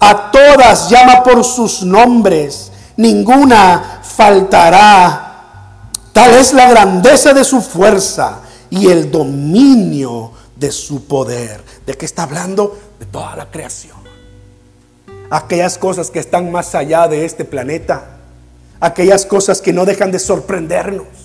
A 0.00 0.30
todas 0.30 0.88
llama 0.88 1.22
por 1.22 1.44
sus 1.44 1.82
nombres. 1.82 2.72
Ninguna 2.96 4.00
faltará. 4.02 5.50
Tal 6.14 6.32
es 6.32 6.54
la 6.54 6.70
grandeza 6.70 7.34
de 7.34 7.44
su 7.44 7.60
fuerza 7.60 8.38
y 8.70 8.88
el 8.88 9.10
dominio 9.10 10.32
de 10.56 10.72
su 10.72 11.04
poder. 11.04 11.62
¿De 11.84 11.92
qué 11.92 12.06
está 12.06 12.22
hablando? 12.22 12.74
De 12.98 13.04
toda 13.04 13.36
la 13.36 13.50
creación. 13.50 13.98
Aquellas 15.28 15.76
cosas 15.76 16.10
que 16.10 16.20
están 16.20 16.50
más 16.50 16.74
allá 16.74 17.06
de 17.06 17.26
este 17.26 17.44
planeta. 17.44 18.16
Aquellas 18.80 19.26
cosas 19.26 19.60
que 19.60 19.74
no 19.74 19.84
dejan 19.84 20.10
de 20.10 20.18
sorprendernos 20.18 21.21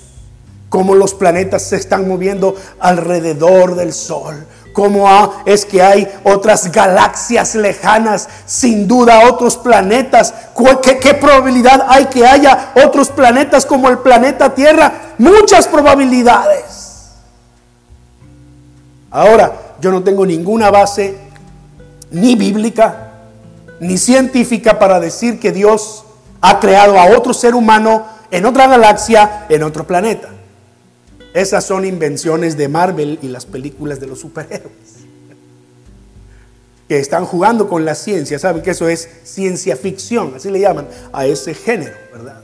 cómo 0.69 0.95
los 0.95 1.13
planetas 1.13 1.63
se 1.63 1.77
están 1.77 2.07
moviendo 2.07 2.55
alrededor 2.79 3.75
del 3.75 3.93
Sol, 3.93 4.45
cómo 4.74 5.07
es 5.45 5.65
que 5.65 5.81
hay 5.81 6.07
otras 6.24 6.71
galaxias 6.71 7.55
lejanas, 7.55 8.27
sin 8.45 8.88
duda 8.88 9.27
otros 9.29 9.57
planetas. 9.57 10.33
¿Qué, 10.83 11.00
¿Qué, 11.00 11.13
probabilidad 11.13 11.86
hay 11.88 12.05
que 12.05 12.25
haya 12.25 12.74
otros 12.86 13.09
planetas 13.09 13.65
como 13.65 13.89
el 13.89 14.00
planeta 14.00 14.53
Tierra? 14.53 15.13
Muchas 15.17 15.67
probabilidades. 15.67 17.12
Ahora, 19.09 19.53
yo 19.79 19.91
no 19.91 20.03
tengo 20.03 20.25
ninguna 20.25 20.69
base, 20.69 21.17
ni 22.12 22.36
bíblica, 22.36 23.13
ni 23.79 23.97
científica, 23.97 24.77
para 24.77 25.00
decir 25.00 25.39
que 25.39 25.51
Dios 25.51 26.03
ha 26.41 26.59
creado 26.59 27.00
a 27.00 27.17
otro 27.17 27.33
ser 27.33 27.55
humano 27.55 28.05
en 28.31 28.45
otra 28.45 28.67
galaxia, 28.67 29.45
en 29.50 29.63
otro 29.63 29.88
planeta. 29.88 30.29
Esas 31.38 31.65
son 31.65 31.86
invenciones 31.86 32.58
de 32.58 32.67
Marvel 32.67 33.20
y 33.22 33.27
las 33.27 33.46
películas 33.46 34.00
de 34.00 34.08
los 34.08 34.22
superhéroes. 34.22 35.06
Que 36.88 36.98
están 36.98 37.27
jugando 37.27 37.70
con 37.70 37.86
la 37.86 37.94
ciencia. 37.94 38.39
Saben 38.39 38.63
que 38.63 38.72
eso 38.72 38.89
es 38.89 39.08
ciencia 39.24 39.75
ficción, 39.75 40.34
así 40.36 40.50
le 40.50 40.62
llaman 40.62 40.88
a 41.13 41.27
ese 41.27 41.53
género, 41.53 41.94
¿verdad? 42.12 42.41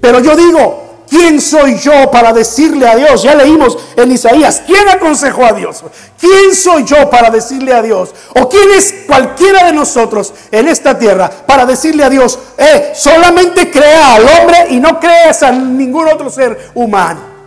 Pero 0.00 0.20
yo 0.20 0.36
digo, 0.36 1.06
¿quién 1.10 1.40
soy 1.40 1.76
yo 1.76 2.08
para 2.12 2.32
decirle 2.32 2.86
a 2.86 2.94
Dios? 2.94 3.20
Ya 3.24 3.34
leímos 3.34 3.76
en 3.96 4.12
Isaías, 4.12 4.62
¿quién 4.64 4.88
aconsejó 4.88 5.46
a 5.46 5.54
Dios? 5.54 5.82
¿Quién 6.20 6.54
soy 6.54 6.84
yo 6.84 7.10
para 7.10 7.30
decirle 7.30 7.72
a 7.72 7.82
Dios? 7.82 8.14
¿O 8.40 8.48
quién 8.48 8.70
es 8.76 8.94
cualquiera 9.08 9.66
de 9.66 9.72
nosotros 9.72 10.32
en 10.52 10.68
esta 10.68 10.96
tierra 10.96 11.28
para 11.28 11.66
decirle 11.66 12.04
a 12.04 12.10
Dios, 12.10 12.38
eh, 12.58 12.92
solamente 12.94 13.72
crea 13.72 14.14
al 14.14 14.22
hombre 14.22 14.66
y 14.70 14.78
no 14.78 15.00
creas 15.00 15.42
a 15.42 15.50
ningún 15.50 16.06
otro 16.06 16.30
ser 16.30 16.70
humano? 16.76 17.37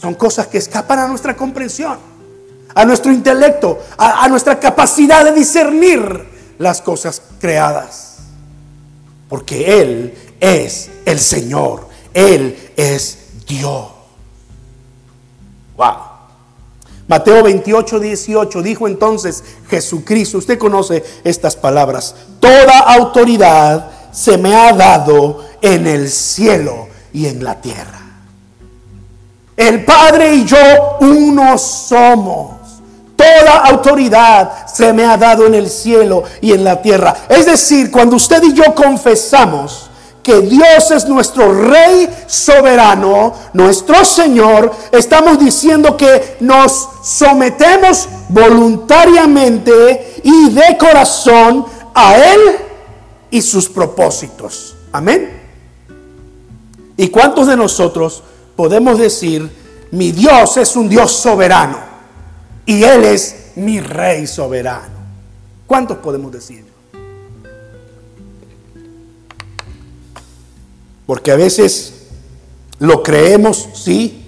Son 0.00 0.14
cosas 0.14 0.46
que 0.46 0.58
escapan 0.58 1.00
a 1.00 1.08
nuestra 1.08 1.36
comprensión, 1.36 1.98
a 2.74 2.84
nuestro 2.84 3.12
intelecto, 3.12 3.80
a, 3.96 4.28
nuestra 4.28 4.58
capacidad 4.58 5.24
de 5.24 5.32
discernir 5.32 6.26
las 6.58 6.80
cosas 6.80 7.20
creadas. 7.40 8.18
Porque 9.28 9.80
Él 9.80 10.14
es 10.40 10.90
el 11.04 11.18
Señor, 11.18 11.88
Él 12.14 12.72
es 12.76 13.18
Dios. 13.46 13.88
Wow. 15.76 15.94
Mateo 17.08 17.42
28, 17.42 18.00
18 18.00 18.62
dijo 18.62 18.86
entonces 18.86 19.42
Jesucristo, 19.68 20.38
usted 20.38 20.58
conoce 20.58 21.02
estas 21.24 21.56
palabras, 21.56 22.14
toda 22.38 22.80
autoridad 22.80 23.90
se 24.12 24.36
me 24.36 24.54
ha 24.54 24.72
dado 24.72 25.44
en 25.62 25.86
el 25.86 26.10
cielo 26.10 26.88
y 27.12 27.26
en 27.26 27.42
la 27.42 27.60
tierra. 27.60 28.07
El 29.58 29.84
Padre 29.84 30.36
y 30.36 30.44
yo 30.44 30.56
uno 31.00 31.58
somos. 31.58 32.52
Toda 33.16 33.64
autoridad 33.64 34.68
se 34.68 34.92
me 34.92 35.04
ha 35.04 35.16
dado 35.16 35.46
en 35.46 35.54
el 35.54 35.68
cielo 35.68 36.22
y 36.40 36.52
en 36.52 36.62
la 36.62 36.80
tierra. 36.80 37.12
Es 37.28 37.46
decir, 37.46 37.90
cuando 37.90 38.14
usted 38.14 38.40
y 38.44 38.54
yo 38.54 38.72
confesamos 38.72 39.90
que 40.22 40.42
Dios 40.42 40.92
es 40.92 41.08
nuestro 41.08 41.52
Rey 41.52 42.08
soberano, 42.28 43.34
nuestro 43.52 44.04
Señor, 44.04 44.72
estamos 44.92 45.40
diciendo 45.40 45.96
que 45.96 46.36
nos 46.38 46.90
sometemos 47.02 48.08
voluntariamente 48.28 50.20
y 50.22 50.50
de 50.50 50.78
corazón 50.78 51.66
a 51.92 52.16
Él 52.16 52.40
y 53.32 53.42
sus 53.42 53.68
propósitos. 53.68 54.76
Amén. 54.92 55.36
¿Y 56.96 57.08
cuántos 57.08 57.48
de 57.48 57.56
nosotros 57.56 58.22
podemos 58.58 58.98
decir, 58.98 59.48
mi 59.92 60.10
Dios 60.10 60.56
es 60.56 60.74
un 60.74 60.88
Dios 60.88 61.12
soberano 61.12 61.78
y 62.66 62.82
Él 62.82 63.04
es 63.04 63.52
mi 63.54 63.78
Rey 63.78 64.26
soberano. 64.26 64.98
¿Cuántos 65.64 65.98
podemos 65.98 66.32
decir? 66.32 66.64
Porque 71.06 71.30
a 71.30 71.36
veces 71.36 72.08
lo 72.80 73.04
creemos, 73.04 73.68
sí, 73.74 74.26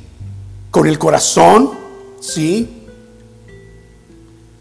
con 0.70 0.86
el 0.86 0.96
corazón, 0.96 1.72
sí, 2.20 2.86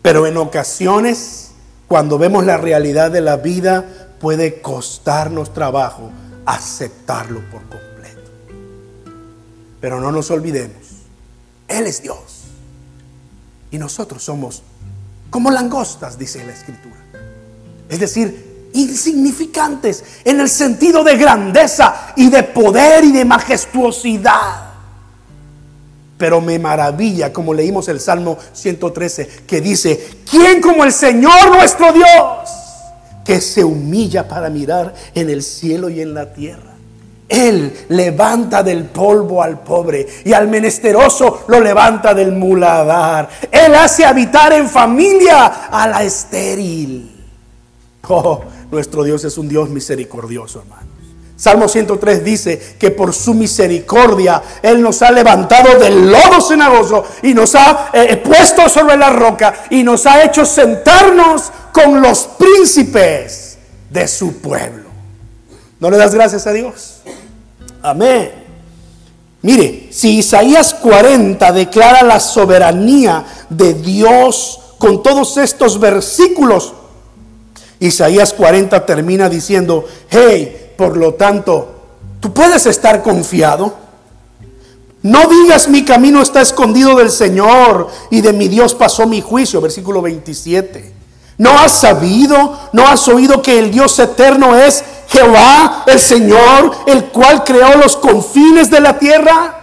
pero 0.02 0.26
en 0.26 0.38
ocasiones, 0.38 1.52
cuando 1.88 2.18
vemos 2.18 2.44
la 2.44 2.58
realidad 2.58 3.12
de 3.12 3.22
la 3.22 3.38
vida, 3.38 3.86
puede 4.20 4.62
costarnos 4.62 5.54
trabajo 5.54 6.10
aceptarlo 6.48 7.42
por 7.52 7.62
completo. 7.62 7.89
Pero 9.80 10.00
no 10.00 10.12
nos 10.12 10.30
olvidemos, 10.32 10.76
Él 11.68 11.88
es 11.88 12.02
Dios. 12.02 12.44
Y 13.72 13.78
nosotros 13.78 14.24
somos 14.24 14.64
como 15.30 15.52
langostas, 15.52 16.18
dice 16.18 16.44
la 16.44 16.54
Escritura. 16.54 16.98
Es 17.88 18.00
decir, 18.00 18.70
insignificantes 18.74 20.04
en 20.24 20.40
el 20.40 20.50
sentido 20.50 21.04
de 21.04 21.18
grandeza 21.18 22.14
y 22.16 22.30
de 22.30 22.44
poder 22.44 23.04
y 23.04 23.12
de 23.12 23.26
majestuosidad. 23.26 24.70
Pero 26.18 26.42
me 26.42 26.60
maravilla, 26.60 27.32
como 27.32 27.54
leímos 27.54 27.88
el 27.88 28.00
Salmo 28.00 28.38
113, 28.52 29.44
que 29.48 29.62
dice, 29.62 30.22
¿quién 30.30 30.62
como 30.62 30.84
el 30.84 30.92
Señor 30.92 31.50
nuestro 31.50 31.94
Dios? 31.94 32.50
Que 33.24 33.40
se 33.40 33.64
humilla 33.64 34.28
para 34.28 34.50
mirar 34.50 34.94
en 35.14 35.30
el 35.30 35.42
cielo 35.42 35.90
y 35.90 36.02
en 36.02 36.14
la 36.14 36.34
tierra 36.34 36.79
él 37.30 37.86
levanta 37.90 38.64
del 38.64 38.86
polvo 38.86 39.44
al 39.44 39.60
pobre 39.60 40.06
y 40.26 40.34
al 40.34 40.48
menesteroso 40.48 41.44
lo 41.48 41.62
levanta 41.62 42.16
del 42.16 42.32
muladar. 42.32 43.30
Él 43.52 43.76
hace 43.76 44.04
habitar 44.04 44.52
en 44.54 44.68
familia 44.68 45.46
a 45.70 45.88
la 45.88 46.04
estéril. 46.04 47.16
Oh, 48.08 48.42
nuestro 48.72 49.04
Dios 49.04 49.24
es 49.24 49.38
un 49.38 49.48
Dios 49.48 49.70
misericordioso, 49.70 50.62
hermanos. 50.62 50.88
Salmo 51.36 51.70
103 51.70 52.26
dice 52.26 52.76
que 52.78 52.92
por 52.92 53.14
su 53.14 53.34
misericordia 53.34 54.42
Él 54.62 54.82
nos 54.82 55.02
ha 55.02 55.12
levantado 55.12 55.80
del 55.80 56.12
lodo 56.12 56.42
cenagoso 56.42 57.06
y 57.22 57.34
nos 57.34 57.56
ha 57.56 57.92
eh, 57.94 58.18
puesto 58.18 58.68
sobre 58.68 58.98
la 58.98 59.10
roca 59.10 59.54
y 59.70 59.84
nos 59.84 60.06
ha 60.06 60.24
hecho 60.24 60.46
sentarnos 60.46 61.52
con 61.72 62.02
los 62.02 62.28
príncipes 62.38 63.58
de 63.90 64.08
su 64.08 64.42
pueblo. 64.42 64.90
¿No 65.80 65.90
le 65.90 65.96
das 65.96 66.14
gracias 66.14 66.46
a 66.46 66.52
Dios? 66.52 67.00
Amén. 67.82 68.32
Mire, 69.42 69.88
si 69.92 70.18
Isaías 70.18 70.74
40 70.74 71.52
declara 71.54 72.04
la 72.04 72.20
soberanía 72.20 73.26
de 73.50 73.74
Dios 73.74 74.60
con 74.78 75.02
todos 75.02 75.38
estos 75.38 75.80
versículos, 75.80 76.74
Isaías 77.80 78.34
40 78.34 78.86
termina 78.86 79.30
diciendo, 79.30 79.86
hey, 80.10 80.74
por 80.78 80.98
lo 80.98 81.14
tanto, 81.14 81.70
tú 82.20 82.34
puedes 82.34 82.66
estar 82.66 83.02
confiado. 83.02 83.74
No 85.02 85.28
digas 85.28 85.70
mi 85.70 85.86
camino 85.86 86.22
está 86.22 86.42
escondido 86.42 86.98
del 86.98 87.10
Señor 87.10 87.88
y 88.12 88.20
de 88.20 88.34
mi 88.34 88.50
Dios 88.50 88.76
pasó 88.76 89.08
mi 89.08 89.22
juicio, 89.22 89.62
versículo 89.62 90.02
27. 90.02 90.99
¿No 91.40 91.58
has 91.58 91.72
sabido, 91.72 92.60
no 92.74 92.86
has 92.86 93.08
oído 93.08 93.42
que 93.42 93.58
el 93.58 93.72
Dios 93.72 93.98
eterno 93.98 94.56
es 94.56 94.84
Jehová, 95.08 95.86
el 95.88 95.98
Señor, 95.98 96.72
el 96.86 97.06
cual 97.06 97.46
creó 97.46 97.78
los 97.78 97.96
confines 97.96 98.70
de 98.70 98.82
la 98.82 99.00
tierra? 99.00 99.56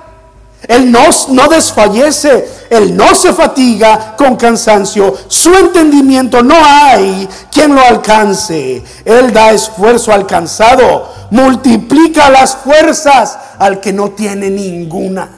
Él 0.66 0.90
no, 0.90 1.02
no 1.28 1.48
desfallece, 1.48 2.48
Él 2.70 2.96
no 2.96 3.14
se 3.14 3.34
fatiga 3.34 4.16
con 4.16 4.36
cansancio, 4.36 5.14
su 5.28 5.54
entendimiento 5.54 6.42
no 6.42 6.56
hay 6.58 7.28
quien 7.52 7.74
lo 7.74 7.82
alcance. 7.82 8.82
Él 9.04 9.34
da 9.34 9.52
esfuerzo 9.52 10.14
al 10.14 10.24
cansado, 10.24 11.12
multiplica 11.30 12.30
las 12.30 12.56
fuerzas 12.56 13.38
al 13.58 13.80
que 13.80 13.92
no 13.92 14.12
tiene 14.12 14.48
ninguna. 14.48 15.28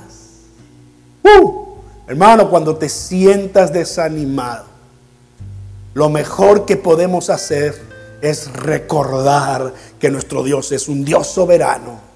Uh, 1.25 1.65
hermano, 2.07 2.49
cuando 2.49 2.77
te 2.77 2.89
sientas 2.89 3.73
desanimado, 3.73 4.78
lo 5.95 6.09
mejor 6.09 6.65
que 6.65 6.77
podemos 6.77 7.31
hacer 7.31 7.75
es 8.21 8.53
recordar 8.53 9.73
que 9.99 10.11
nuestro 10.11 10.43
Dios 10.43 10.73
es 10.73 10.89
un 10.89 11.05
Dios 11.05 11.27
soberano 11.27 12.09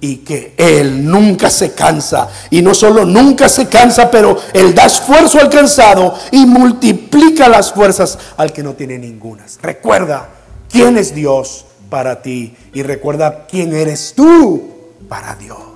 y 0.00 0.16
que 0.18 0.54
Él 0.56 1.06
nunca 1.06 1.50
se 1.50 1.72
cansa. 1.72 2.28
Y 2.50 2.62
no 2.62 2.74
solo 2.74 3.04
nunca 3.04 3.48
se 3.48 3.68
cansa, 3.68 4.10
pero 4.10 4.36
Él 4.52 4.74
da 4.74 4.86
esfuerzo 4.86 5.38
al 5.38 5.50
cansado 5.50 6.14
y 6.30 6.46
multiplica 6.46 7.48
las 7.48 7.72
fuerzas 7.72 8.18
al 8.36 8.52
que 8.52 8.62
no 8.62 8.74
tiene 8.74 8.98
ninguna. 8.98 9.44
Recuerda 9.62 10.28
quién 10.70 10.96
es 10.96 11.14
Dios 11.14 11.66
para 11.90 12.22
ti 12.22 12.56
y 12.72 12.82
recuerda 12.82 13.46
quién 13.46 13.74
eres 13.74 14.14
tú 14.16 14.70
para 15.08 15.34
Dios. 15.34 15.69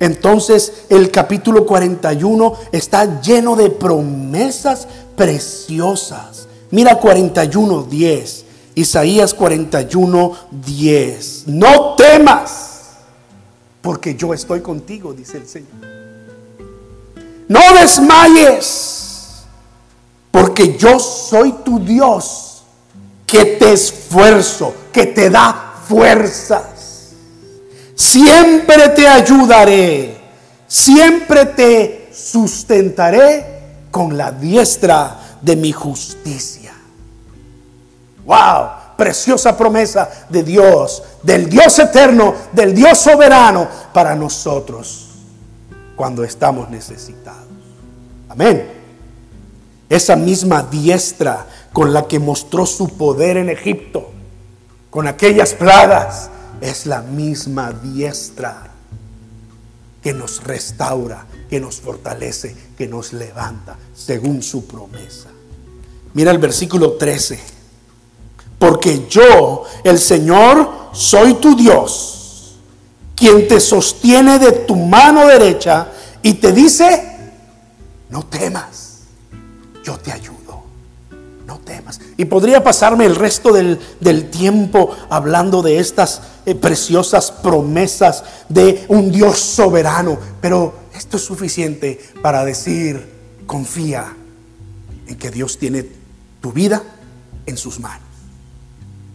Entonces 0.00 0.84
el 0.88 1.10
capítulo 1.10 1.66
41 1.66 2.54
está 2.72 3.20
lleno 3.20 3.54
de 3.54 3.68
promesas 3.70 4.88
preciosas. 5.14 6.48
Mira 6.70 6.96
41, 6.96 7.82
10. 7.82 8.44
Isaías 8.76 9.34
41, 9.34 10.36
10. 10.50 11.48
No 11.48 11.94
temas, 11.96 12.92
porque 13.82 14.14
yo 14.14 14.32
estoy 14.32 14.60
contigo, 14.60 15.12
dice 15.12 15.36
el 15.36 15.46
Señor. 15.46 15.68
No 17.46 17.60
desmayes, 17.78 19.42
porque 20.30 20.78
yo 20.78 20.98
soy 20.98 21.52
tu 21.64 21.78
Dios, 21.80 22.62
que 23.26 23.44
te 23.44 23.72
esfuerzo, 23.72 24.72
que 24.92 25.06
te 25.06 25.28
da 25.28 25.74
fuerzas. 25.86 26.79
Siempre 28.00 28.88
te 28.88 29.06
ayudaré, 29.06 30.16
siempre 30.66 31.44
te 31.44 32.08
sustentaré 32.10 33.44
con 33.90 34.16
la 34.16 34.32
diestra 34.32 35.36
de 35.42 35.54
mi 35.54 35.70
justicia. 35.70 36.72
Wow, 38.24 38.96
preciosa 38.96 39.54
promesa 39.54 40.08
de 40.30 40.42
Dios, 40.42 41.02
del 41.22 41.50
Dios 41.50 41.78
eterno, 41.78 42.32
del 42.52 42.74
Dios 42.74 42.96
soberano 42.96 43.68
para 43.92 44.14
nosotros 44.14 45.08
cuando 45.94 46.24
estamos 46.24 46.70
necesitados. 46.70 47.48
Amén. 48.30 48.66
Esa 49.90 50.16
misma 50.16 50.62
diestra 50.62 51.44
con 51.70 51.92
la 51.92 52.08
que 52.08 52.18
mostró 52.18 52.64
su 52.64 52.96
poder 52.96 53.36
en 53.36 53.50
Egipto, 53.50 54.10
con 54.88 55.06
aquellas 55.06 55.52
plagas, 55.52 56.30
es 56.60 56.86
la 56.86 57.02
misma 57.02 57.72
diestra 57.72 58.70
que 60.02 60.12
nos 60.12 60.42
restaura, 60.44 61.26
que 61.48 61.60
nos 61.60 61.80
fortalece, 61.80 62.54
que 62.76 62.86
nos 62.86 63.12
levanta, 63.12 63.76
según 63.94 64.42
su 64.42 64.66
promesa. 64.66 65.28
Mira 66.14 66.30
el 66.30 66.38
versículo 66.38 66.92
13 66.92 67.60
porque 68.60 69.06
yo, 69.08 69.64
el 69.82 69.98
Señor, 69.98 70.90
soy 70.92 71.34
tu 71.34 71.56
Dios, 71.56 72.58
quien 73.16 73.48
te 73.48 73.58
sostiene 73.58 74.38
de 74.38 74.52
tu 74.52 74.76
mano 74.76 75.26
derecha 75.26 75.90
y 76.22 76.34
te 76.34 76.52
dice, 76.52 77.32
no 78.10 78.26
temas, 78.26 79.04
yo 79.82 79.96
te 79.96 80.12
ayudo, 80.12 80.62
no 81.46 81.58
temas. 81.60 82.00
Y 82.20 82.26
podría 82.26 82.62
pasarme 82.62 83.06
el 83.06 83.16
resto 83.16 83.50
del, 83.50 84.28
tiempo 84.30 84.94
hablando 85.08 85.62
de 85.62 85.78
estas 85.78 86.20
eh, 86.44 86.54
preciosas 86.54 87.32
promesas 87.32 88.24
de 88.46 88.84
un 88.88 89.10
Dios 89.10 89.38
soberano, 89.38 90.18
pero 90.38 90.74
esto 90.94 91.16
es 91.16 91.24
suficiente 91.24 91.98
para 92.20 92.44
decir, 92.44 93.08
confía 93.46 94.14
en 95.06 95.16
que 95.16 95.30
Dios 95.30 95.56
tiene 95.56 95.86
tu 96.42 96.52
vida 96.52 96.82
en 97.46 97.56
sus 97.56 97.80
manos. 97.80 98.06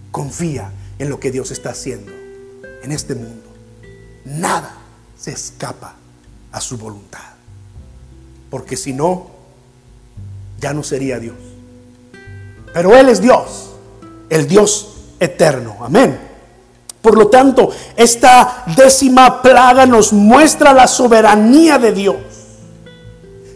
Confía 0.09 0.71
en 0.97 1.11
lo 1.11 1.19
que 1.19 1.29
Dios 1.29 1.51
está 1.51 1.69
haciendo 1.69 2.11
en 2.81 2.91
este 2.91 3.13
mundo. 3.13 3.53
Nada 4.25 4.77
se 5.15 5.31
escapa 5.31 5.93
a 6.51 6.59
su 6.59 6.75
voluntad. 6.79 7.35
Porque 8.49 8.75
si 8.75 8.93
no, 8.93 9.29
ya 10.59 10.73
no 10.73 10.81
sería 10.81 11.19
Dios. 11.19 11.35
Pero 12.75 12.93
Él 12.93 13.07
es 13.07 13.21
Dios, 13.21 13.69
el 14.29 14.49
Dios 14.49 14.95
eterno. 15.17 15.77
Amén. 15.81 16.19
Por 17.01 17.17
lo 17.17 17.27
tanto, 17.27 17.69
esta 17.95 18.65
décima 18.75 19.41
plaga 19.41 19.85
nos 19.85 20.11
muestra 20.11 20.73
la 20.73 20.85
soberanía 20.85 21.77
de 21.77 21.93
Dios. 21.93 22.17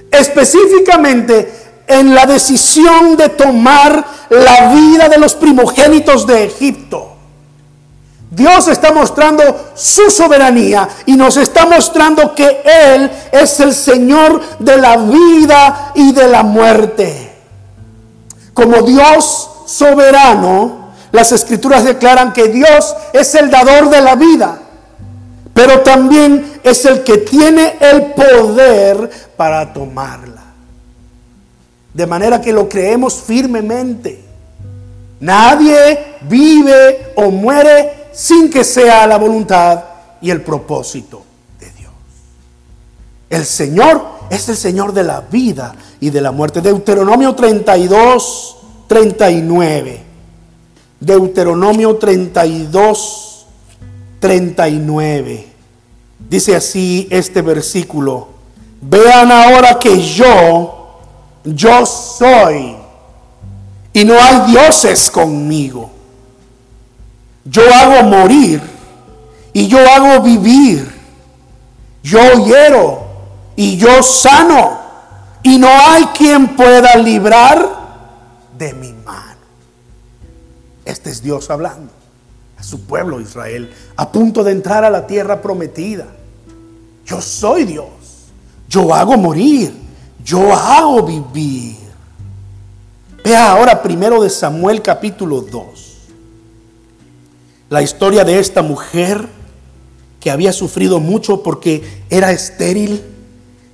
Específicamente 0.09 1.81
en 1.85 2.15
la 2.15 2.25
decisión 2.25 3.17
de 3.17 3.27
tomar 3.27 4.05
la 4.29 4.73
vida 4.73 5.09
de 5.09 5.17
los 5.17 5.35
primogénitos 5.35 6.25
de 6.25 6.45
Egipto. 6.45 7.09
Dios 8.31 8.69
está 8.69 8.93
mostrando 8.93 9.71
su 9.75 10.09
soberanía 10.09 10.87
y 11.05 11.17
nos 11.17 11.35
está 11.35 11.65
mostrando 11.65 12.33
que 12.33 12.61
Él 12.63 13.11
es 13.33 13.59
el 13.59 13.73
Señor 13.75 14.41
de 14.59 14.77
la 14.77 14.95
vida 14.95 15.91
y 15.95 16.13
de 16.13 16.27
la 16.29 16.43
muerte. 16.43 17.28
Como 18.59 18.81
Dios 18.81 19.49
soberano, 19.67 20.89
las 21.13 21.31
escrituras 21.31 21.85
declaran 21.85 22.33
que 22.33 22.49
Dios 22.49 22.93
es 23.13 23.33
el 23.35 23.49
dador 23.49 23.89
de 23.89 24.01
la 24.01 24.17
vida, 24.17 24.59
pero 25.53 25.79
también 25.79 26.59
es 26.61 26.83
el 26.83 27.05
que 27.05 27.19
tiene 27.19 27.77
el 27.79 28.07
poder 28.11 29.09
para 29.37 29.71
tomarla. 29.71 30.43
De 31.93 32.05
manera 32.05 32.41
que 32.41 32.51
lo 32.51 32.67
creemos 32.67 33.21
firmemente. 33.25 34.25
Nadie 35.21 36.17
vive 36.23 37.13
o 37.15 37.31
muere 37.31 38.09
sin 38.11 38.49
que 38.49 38.65
sea 38.65 39.07
la 39.07 39.17
voluntad 39.17 39.85
y 40.19 40.31
el 40.31 40.41
propósito 40.41 41.23
de 41.61 41.71
Dios. 41.71 41.93
El 43.29 43.45
Señor 43.45 44.18
es 44.29 44.49
el 44.49 44.57
Señor 44.57 44.93
de 44.93 45.03
la 45.03 45.21
vida 45.21 45.75
y 45.99 46.09
de 46.09 46.21
la 46.21 46.31
muerte. 46.31 46.61
Deuteronomio 46.61 47.35
32, 47.35 48.57
39. 48.87 50.03
Deuteronomio 50.99 51.95
32, 51.95 53.45
39. 54.19 55.47
Dice 56.29 56.55
así 56.55 57.07
este 57.09 57.41
versículo. 57.41 58.27
Vean 58.81 59.31
ahora 59.31 59.77
que 59.79 59.99
yo 60.01 60.79
yo 61.43 61.85
soy 61.85 62.75
y 63.93 64.03
no 64.03 64.13
hay 64.13 64.51
dioses 64.51 65.09
conmigo. 65.09 65.89
Yo 67.45 67.61
hago 67.73 68.07
morir 68.07 68.61
y 69.53 69.67
yo 69.67 69.79
hago 69.79 70.21
vivir. 70.21 70.99
Yo 72.03 72.45
hiero 72.45 72.98
y 73.59 73.75
yo 73.75 74.01
sano. 74.01 74.79
Y 75.43 75.57
no 75.57 75.67
hay 75.67 76.05
quien 76.07 76.55
pueda 76.55 76.95
librar 76.95 77.69
de 78.57 78.73
mi 78.73 78.93
mano. 78.93 79.39
Este 80.85 81.09
es 81.09 81.21
Dios 81.21 81.49
hablando 81.49 81.91
a 82.57 82.63
su 82.63 82.81
pueblo 82.81 83.21
Israel, 83.21 83.73
a 83.95 84.11
punto 84.11 84.43
de 84.43 84.51
entrar 84.53 84.83
a 84.83 84.89
la 84.89 85.07
tierra 85.07 85.41
prometida. 85.41 86.07
Yo 87.05 87.21
soy 87.21 87.65
Dios. 87.65 87.87
Yo 88.69 88.93
hago 88.93 89.17
morir 89.17 89.73
yo 90.23 90.53
hago 90.53 91.03
vivir. 91.03 91.77
Vea 93.23 93.51
ahora 93.51 93.81
primero 93.81 94.21
de 94.21 94.29
Samuel 94.29 94.81
capítulo 94.81 95.41
2. 95.41 95.97
La 97.69 97.81
historia 97.81 98.23
de 98.23 98.39
esta 98.39 98.61
mujer 98.61 99.27
que 100.19 100.31
había 100.31 100.53
sufrido 100.53 100.99
mucho 100.99 101.41
porque 101.41 102.03
era 102.09 102.31
estéril 102.31 103.01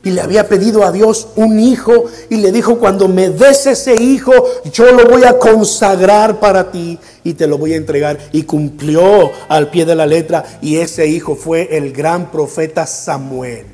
y 0.05 0.11
le 0.11 0.21
había 0.21 0.47
pedido 0.47 0.85
a 0.85 0.91
Dios 0.91 1.29
un 1.35 1.59
hijo 1.59 2.05
y 2.29 2.35
le 2.35 2.51
dijo, 2.51 2.77
cuando 2.77 3.07
me 3.07 3.29
des 3.29 3.65
ese 3.65 3.95
hijo, 3.95 4.31
yo 4.71 4.91
lo 4.91 5.07
voy 5.07 5.23
a 5.23 5.39
consagrar 5.39 6.39
para 6.39 6.71
ti 6.71 6.99
y 7.23 7.33
te 7.33 7.47
lo 7.47 7.57
voy 7.57 7.73
a 7.73 7.77
entregar. 7.77 8.19
Y 8.31 8.43
cumplió 8.43 9.31
al 9.49 9.71
pie 9.71 9.83
de 9.83 9.95
la 9.95 10.05
letra 10.05 10.45
y 10.61 10.77
ese 10.77 11.07
hijo 11.07 11.35
fue 11.35 11.75
el 11.75 11.91
gran 11.91 12.31
profeta 12.31 12.85
Samuel 12.85 13.65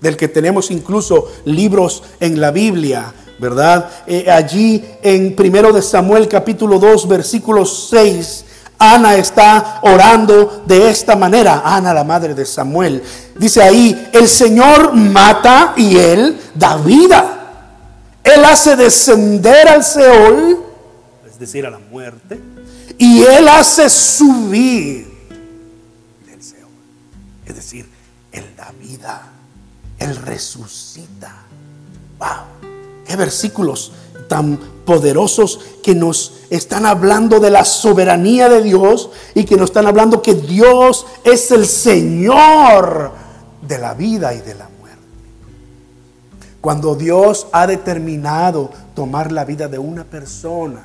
del 0.00 0.16
que 0.18 0.28
tenemos 0.28 0.70
incluso 0.70 1.30
libros 1.46 2.02
en 2.20 2.38
la 2.38 2.50
Biblia, 2.50 3.14
¿verdad? 3.38 3.90
Eh, 4.06 4.30
allí 4.30 4.84
en 5.02 5.34
primero 5.34 5.72
de 5.72 5.80
Samuel 5.80 6.28
capítulo 6.28 6.78
2 6.78 7.08
versículo 7.08 7.64
6 7.64 8.44
Ana 8.92 9.16
está 9.16 9.80
orando 9.82 10.64
de 10.66 10.90
esta 10.90 11.16
manera. 11.16 11.62
Ana, 11.64 11.94
la 11.94 12.04
madre 12.04 12.34
de 12.34 12.44
Samuel. 12.44 13.02
Dice 13.38 13.62
ahí, 13.62 14.10
el 14.12 14.28
Señor 14.28 14.94
mata 14.94 15.74
y 15.76 15.96
Él 15.96 16.40
da 16.54 16.76
vida. 16.76 17.34
Él 18.22 18.44
hace 18.44 18.76
descender 18.76 19.68
al 19.68 19.84
Seol, 19.84 20.64
es 21.26 21.38
decir, 21.38 21.66
a 21.66 21.70
la 21.70 21.78
muerte, 21.78 22.40
y 22.96 23.22
Él 23.22 23.48
hace 23.48 23.90
subir 23.90 25.06
del 26.26 26.42
Seol. 26.42 26.68
Es 27.46 27.54
decir, 27.54 27.86
Él 28.32 28.44
da 28.56 28.72
vida, 28.80 29.22
Él 29.98 30.16
resucita. 30.16 31.34
¡Wow! 32.18 32.70
¡Qué 33.06 33.16
versículos 33.16 33.92
tan 34.28 34.58
poderosos 34.84 35.60
que 35.82 35.94
nos 35.94 36.42
están 36.50 36.86
hablando 36.86 37.40
de 37.40 37.50
la 37.50 37.64
soberanía 37.64 38.48
de 38.48 38.62
Dios 38.62 39.10
y 39.34 39.44
que 39.44 39.56
nos 39.56 39.70
están 39.70 39.86
hablando 39.86 40.22
que 40.22 40.34
Dios 40.34 41.06
es 41.24 41.50
el 41.50 41.66
Señor 41.66 43.12
de 43.62 43.78
la 43.78 43.94
vida 43.94 44.34
y 44.34 44.40
de 44.40 44.54
la 44.54 44.68
muerte. 44.68 44.98
Cuando 46.60 46.94
Dios 46.94 47.46
ha 47.52 47.66
determinado 47.66 48.70
tomar 48.94 49.32
la 49.32 49.44
vida 49.44 49.68
de 49.68 49.78
una 49.78 50.04
persona, 50.04 50.82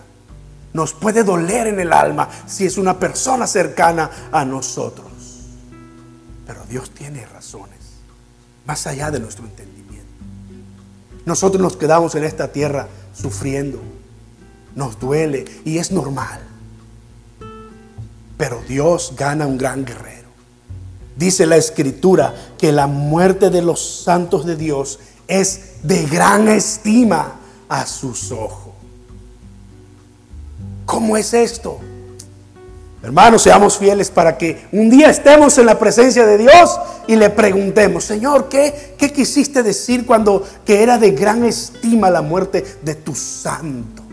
nos 0.74 0.94
puede 0.94 1.24
doler 1.24 1.68
en 1.68 1.80
el 1.80 1.92
alma 1.92 2.30
si 2.46 2.66
es 2.66 2.78
una 2.78 3.00
persona 3.00 3.48
cercana 3.48 4.10
a 4.32 4.46
nosotros. 4.46 5.08
Pero 6.46 6.62
Dios 6.70 6.92
tiene 6.92 7.26
razones, 7.26 7.80
más 8.66 8.88
allá 8.88 9.12
de 9.12 9.20
nuestro 9.20 9.46
entendimiento. 9.46 9.80
Nosotros 11.26 11.62
nos 11.62 11.76
quedamos 11.76 12.16
en 12.16 12.24
esta 12.24 12.52
tierra 12.52 12.88
sufriendo, 13.20 13.80
nos 14.76 15.00
duele 15.00 15.46
y 15.66 15.78
es 15.78 15.92
normal. 15.92 16.40
Pero 18.38 18.62
Dios 18.68 19.14
gana 19.18 19.46
un 19.46 19.58
gran 19.58 19.86
guerrero. 19.86 20.30
Dice 21.18 21.46
la 21.46 21.58
escritura 21.58 22.34
que 22.58 22.72
la 22.72 22.88
muerte 22.88 23.50
de 23.50 23.62
los 23.62 24.04
santos 24.04 24.46
de 24.46 24.56
Dios 24.56 25.00
es 25.28 25.84
de 25.84 26.06
gran 26.06 26.48
estima 26.48 27.40
a 27.68 27.86
sus 27.86 28.32
ojos. 28.32 28.74
¿Cómo 30.86 31.18
es 31.18 31.34
esto? 31.34 31.80
Hermanos, 33.02 33.44
seamos 33.44 33.78
fieles 33.78 34.12
para 34.12 34.38
que 34.38 34.68
un 34.74 34.90
día 34.90 35.10
estemos 35.10 35.58
en 35.58 35.66
la 35.66 35.80
presencia 35.80 36.26
de 36.26 36.38
Dios 36.38 36.78
y 37.08 37.16
le 37.16 37.30
preguntemos, 37.30 38.04
Señor, 38.04 38.50
¿qué, 38.50 38.96
¿qué, 38.98 39.14
quisiste 39.14 39.64
decir 39.64 40.06
cuando 40.06 40.46
que 40.66 40.84
era 40.84 40.98
de 40.98 41.12
gran 41.12 41.46
estima 41.46 42.10
la 42.10 42.22
muerte 42.22 42.66
de 42.82 42.96
tus 42.96 43.18
santos? 43.18 44.06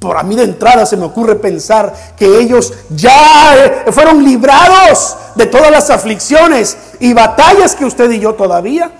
Por 0.00 0.16
a 0.16 0.24
mí 0.24 0.34
de 0.34 0.42
entrada 0.42 0.86
se 0.86 0.96
me 0.96 1.04
ocurre 1.04 1.36
pensar 1.36 1.94
que 2.16 2.40
ellos 2.40 2.72
ya 2.88 3.54
eh, 3.86 3.92
fueron 3.92 4.24
librados 4.24 5.16
de 5.36 5.46
todas 5.46 5.70
las 5.70 5.88
aflicciones 5.90 6.76
y 6.98 7.12
batallas 7.12 7.76
que 7.76 7.84
usted 7.84 8.10
y 8.10 8.18
yo 8.18 8.34
todavía 8.34 8.90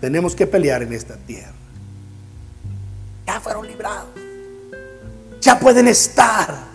tenemos 0.00 0.34
que 0.34 0.46
pelear 0.46 0.82
en 0.82 0.94
esta 0.94 1.16
tierra. 1.16 1.52
Ya 3.26 3.40
fueron 3.40 3.66
librados. 3.66 4.08
Ya 5.42 5.58
pueden 5.58 5.88
estar 5.88 6.73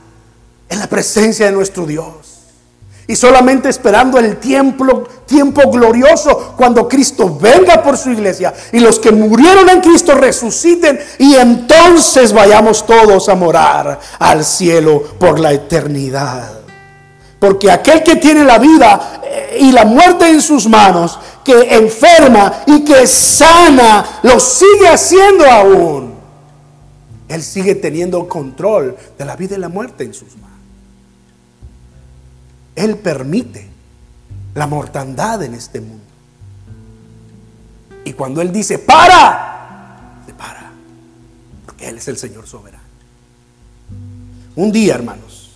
en 0.69 0.79
la 0.79 0.87
presencia 0.87 1.47
de 1.47 1.51
nuestro 1.51 1.85
Dios. 1.85 2.39
Y 3.09 3.15
solamente 3.15 3.69
esperando 3.69 4.19
el 4.19 4.37
tiempo, 4.37 5.03
tiempo 5.25 5.71
glorioso 5.71 6.53
cuando 6.55 6.87
Cristo 6.87 7.35
venga 7.41 7.81
por 7.81 7.97
su 7.97 8.11
iglesia 8.11 8.53
y 8.71 8.79
los 8.79 8.99
que 8.99 9.11
murieron 9.11 9.67
en 9.67 9.81
Cristo 9.81 10.13
resuciten 10.13 10.99
y 11.17 11.33
entonces 11.33 12.31
vayamos 12.31 12.85
todos 12.85 13.27
a 13.27 13.33
morar 13.33 13.99
al 14.19 14.45
cielo 14.45 15.01
por 15.17 15.39
la 15.39 15.51
eternidad. 15.51 16.59
Porque 17.39 17.71
aquel 17.71 18.03
que 18.03 18.17
tiene 18.17 18.43
la 18.43 18.59
vida 18.59 19.21
eh, 19.23 19.57
y 19.59 19.71
la 19.71 19.85
muerte 19.85 20.27
en 20.27 20.39
sus 20.39 20.67
manos, 20.67 21.17
que 21.43 21.73
enferma 21.73 22.61
y 22.67 22.83
que 22.83 23.07
sana, 23.07 24.19
lo 24.21 24.39
sigue 24.39 24.87
haciendo 24.87 25.49
aún. 25.49 26.13
Él 27.27 27.41
sigue 27.41 27.73
teniendo 27.73 28.27
control 28.27 28.95
de 29.17 29.25
la 29.25 29.35
vida 29.35 29.55
y 29.55 29.59
la 29.59 29.69
muerte 29.69 30.03
en 30.03 30.13
sus 30.13 30.35
manos. 30.35 30.48
Él 32.79 32.95
permite 32.95 33.67
la 34.55 34.65
mortandad 34.65 35.43
en 35.43 35.53
este 35.53 35.81
mundo. 35.81 36.05
Y 38.05 38.13
cuando 38.13 38.39
Él 38.39 38.53
dice, 38.53 38.79
para, 38.79 40.21
se 40.25 40.33
para, 40.33 40.71
porque 41.65 41.89
Él 41.89 41.97
es 41.97 42.07
el 42.07 42.17
Señor 42.17 42.47
soberano. 42.47 42.85
Un 44.55 44.71
día, 44.71 44.95
hermanos, 44.95 45.51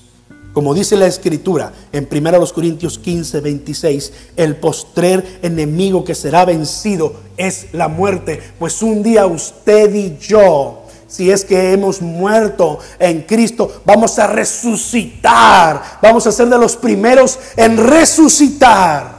como 0.51 0.73
dice 0.73 0.97
la 0.97 1.07
Escritura 1.07 1.71
en 1.93 2.09
1 2.11 2.45
Corintios 2.53 2.99
15, 2.99 3.39
26, 3.39 4.13
el 4.35 4.57
postrer 4.57 5.39
enemigo 5.41 6.03
que 6.03 6.15
será 6.15 6.43
vencido 6.43 7.15
es 7.37 7.67
la 7.71 7.87
muerte. 7.87 8.41
Pues 8.59 8.83
un 8.83 9.01
día 9.01 9.25
usted 9.27 9.95
y 9.95 10.17
yo 10.17 10.82
si 11.13 11.29
es 11.29 11.45
que 11.45 11.73
hemos 11.73 12.01
muerto 12.01 12.79
en 12.97 13.21
Cristo, 13.21 13.83
vamos 13.85 14.17
a 14.17 14.25
resucitar. 14.25 15.99
Vamos 16.01 16.25
a 16.25 16.31
ser 16.31 16.49
de 16.49 16.57
los 16.57 16.75
primeros 16.75 17.37
en 17.55 17.77
resucitar 17.77 19.13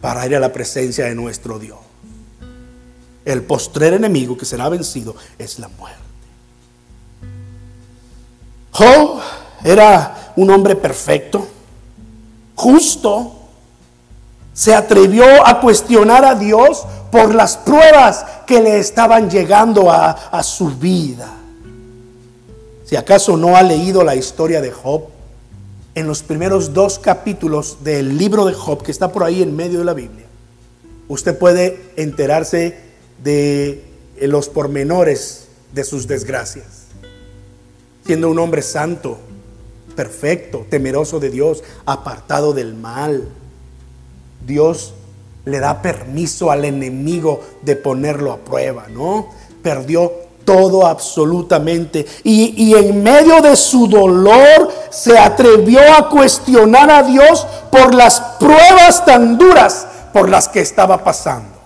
para 0.00 0.24
ir 0.24 0.34
a 0.34 0.40
la 0.40 0.50
presencia 0.50 1.04
de 1.04 1.14
nuestro 1.14 1.58
Dios. 1.58 1.76
El 3.22 3.42
postrer 3.42 3.92
enemigo 3.92 4.34
que 4.34 4.46
será 4.46 4.70
vencido 4.70 5.14
es 5.38 5.58
la 5.58 5.68
muerte. 5.68 6.00
Job 8.70 9.20
era 9.62 10.32
un 10.36 10.48
hombre 10.48 10.74
perfecto, 10.74 11.46
justo, 12.54 13.39
se 14.60 14.74
atrevió 14.74 15.24
a 15.46 15.58
cuestionar 15.58 16.22
a 16.22 16.34
Dios 16.34 16.84
por 17.10 17.34
las 17.34 17.56
pruebas 17.56 18.26
que 18.46 18.60
le 18.60 18.78
estaban 18.78 19.30
llegando 19.30 19.90
a, 19.90 20.10
a, 20.10 20.42
su 20.42 20.68
vida. 20.68 21.32
Si 22.84 22.94
acaso 22.94 23.38
no 23.38 23.56
ha 23.56 23.62
leído 23.62 24.04
la 24.04 24.16
historia 24.16 24.60
de 24.60 24.70
Job, 24.70 25.04
en 25.94 26.06
los 26.06 26.22
primeros 26.22 26.74
dos 26.74 26.98
capítulos 26.98 27.78
del 27.84 28.18
libro 28.18 28.44
de 28.44 28.52
Job, 28.52 28.82
que 28.82 28.90
está 28.90 29.10
por 29.10 29.24
ahí 29.24 29.42
en 29.42 29.56
medio 29.56 29.78
de 29.78 29.86
la 29.86 29.94
Biblia, 29.94 30.26
usted 31.08 31.38
puede 31.38 31.92
enterarse 31.96 32.76
de 33.24 33.82
los 34.20 34.50
pormenores 34.50 35.48
de 35.72 35.84
sus 35.84 36.06
desgracias. 36.06 36.84
Siendo 38.04 38.28
un 38.28 38.38
hombre 38.38 38.60
santo, 38.60 39.16
perfecto, 39.96 40.66
temeroso 40.68 41.18
de 41.18 41.30
Dios, 41.30 41.64
apartado 41.86 42.52
del 42.52 42.74
mal 42.74 43.26
Dios 44.46 44.94
le 45.44 45.58
da 45.58 45.82
permiso 45.82 46.50
al 46.50 46.64
enemigo 46.64 47.40
de 47.62 47.76
ponerlo 47.76 48.32
a 48.32 48.38
prueba, 48.38 48.86
¿no? 48.88 49.28
Perdió 49.62 50.12
todo 50.44 50.86
absolutamente. 50.86 52.06
Y, 52.24 52.54
y, 52.56 52.74
en 52.74 53.02
medio 53.02 53.40
de 53.40 53.56
su 53.56 53.86
dolor 53.86 54.72
se 54.90 55.18
atrevió 55.18 55.80
a 55.96 56.08
cuestionar 56.08 56.90
a 56.90 57.02
Dios 57.02 57.46
por 57.70 57.94
las 57.94 58.20
pruebas 58.38 59.04
tan 59.04 59.38
duras 59.38 59.86
por 60.12 60.28
las 60.28 60.48
que 60.48 60.60
estaba 60.60 61.04
pasando. 61.04 61.60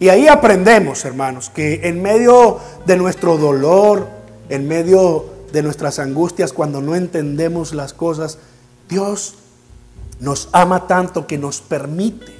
Y 0.00 0.08
ahí 0.08 0.28
aprendemos, 0.28 1.04
hermanos, 1.04 1.50
que 1.50 1.80
en 1.84 2.00
medio 2.00 2.58
de 2.86 2.96
nuestro 2.96 3.36
dolor, 3.36 4.06
en 4.48 4.68
medio 4.68 5.26
de 5.52 5.62
nuestras 5.62 5.98
angustias, 5.98 6.52
cuando 6.52 6.80
no 6.80 6.94
entendemos 6.94 7.74
las 7.74 7.92
cosas, 7.94 8.38
Dios 8.88 9.34
nos 10.20 10.48
ama 10.52 10.86
tanto 10.86 11.26
que 11.26 11.38
nos 11.38 11.60
permite 11.60 12.32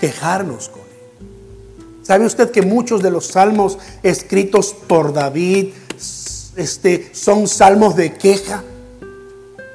quejarnos 0.00 0.68
con 0.68 0.82
Él. 0.82 2.00
¿Sabe 2.02 2.26
usted 2.26 2.50
que 2.50 2.62
muchos 2.62 3.02
de 3.02 3.10
los 3.10 3.28
salmos 3.28 3.78
escritos 4.02 4.74
por 4.74 5.12
David 5.12 5.68
este, 6.56 7.14
son 7.14 7.46
salmos 7.46 7.94
de 7.96 8.14
queja? 8.14 8.62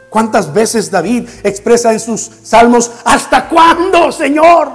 ¿Cuántas 0.09 0.53
veces 0.53 0.91
David 0.91 1.27
expresa 1.43 1.91
en 1.91 1.99
sus 1.99 2.31
salmos, 2.43 2.91
¿hasta 3.03 3.47
cuándo, 3.49 4.11
Señor? 4.11 4.71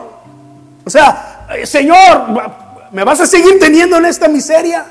O 0.84 0.90
sea, 0.90 1.46
eh, 1.54 1.66
Señor, 1.66 1.96
¿me 2.92 3.04
vas 3.04 3.20
a 3.20 3.26
seguir 3.26 3.58
teniendo 3.58 3.96
en 3.96 4.06
esta 4.06 4.28
miseria? 4.28 4.86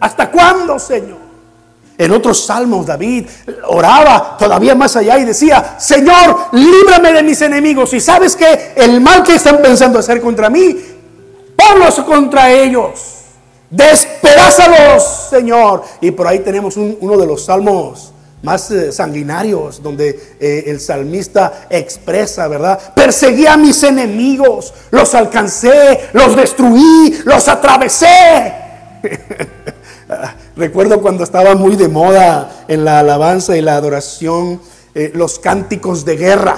¿Hasta 0.00 0.30
cuándo, 0.30 0.78
Señor? 0.78 1.25
En 1.98 2.12
otros 2.12 2.44
salmos 2.44 2.86
David 2.86 3.26
oraba 3.68 4.36
todavía 4.38 4.74
más 4.74 4.96
allá 4.96 5.18
y 5.18 5.24
decía, 5.24 5.76
Señor, 5.78 6.48
líbrame 6.52 7.12
de 7.12 7.22
mis 7.22 7.40
enemigos. 7.40 7.92
Y 7.94 8.00
sabes 8.00 8.36
que 8.36 8.72
el 8.76 9.00
mal 9.00 9.22
que 9.22 9.36
están 9.36 9.62
pensando 9.62 9.98
hacer 9.98 10.20
contra 10.20 10.50
mí, 10.50 10.76
ponlos 11.56 11.94
contra 12.00 12.50
ellos. 12.50 13.00
Despedázalos, 13.70 15.28
Señor. 15.30 15.82
Y 16.00 16.10
por 16.10 16.26
ahí 16.26 16.40
tenemos 16.40 16.76
uno 16.76 17.16
de 17.16 17.26
los 17.26 17.44
salmos 17.46 18.12
más 18.42 18.70
eh, 18.70 18.92
sanguinarios, 18.92 19.82
donde 19.82 20.36
eh, 20.38 20.64
el 20.66 20.78
salmista 20.78 21.66
expresa, 21.68 22.46
¿verdad? 22.46 22.78
Perseguí 22.94 23.46
a 23.46 23.56
mis 23.56 23.82
enemigos, 23.82 24.72
los 24.90 25.14
alcancé, 25.14 26.10
los 26.12 26.36
destruí, 26.36 27.18
los 27.24 27.48
atravesé. 27.48 28.54
Recuerdo 30.56 31.02
cuando 31.02 31.22
estaba 31.22 31.54
muy 31.54 31.76
de 31.76 31.88
moda 31.88 32.64
en 32.66 32.86
la 32.86 33.00
alabanza 33.00 33.58
y 33.58 33.60
la 33.60 33.76
adoración 33.76 34.58
eh, 34.94 35.12
los 35.14 35.38
cánticos 35.38 36.06
de 36.06 36.16
guerra. 36.16 36.56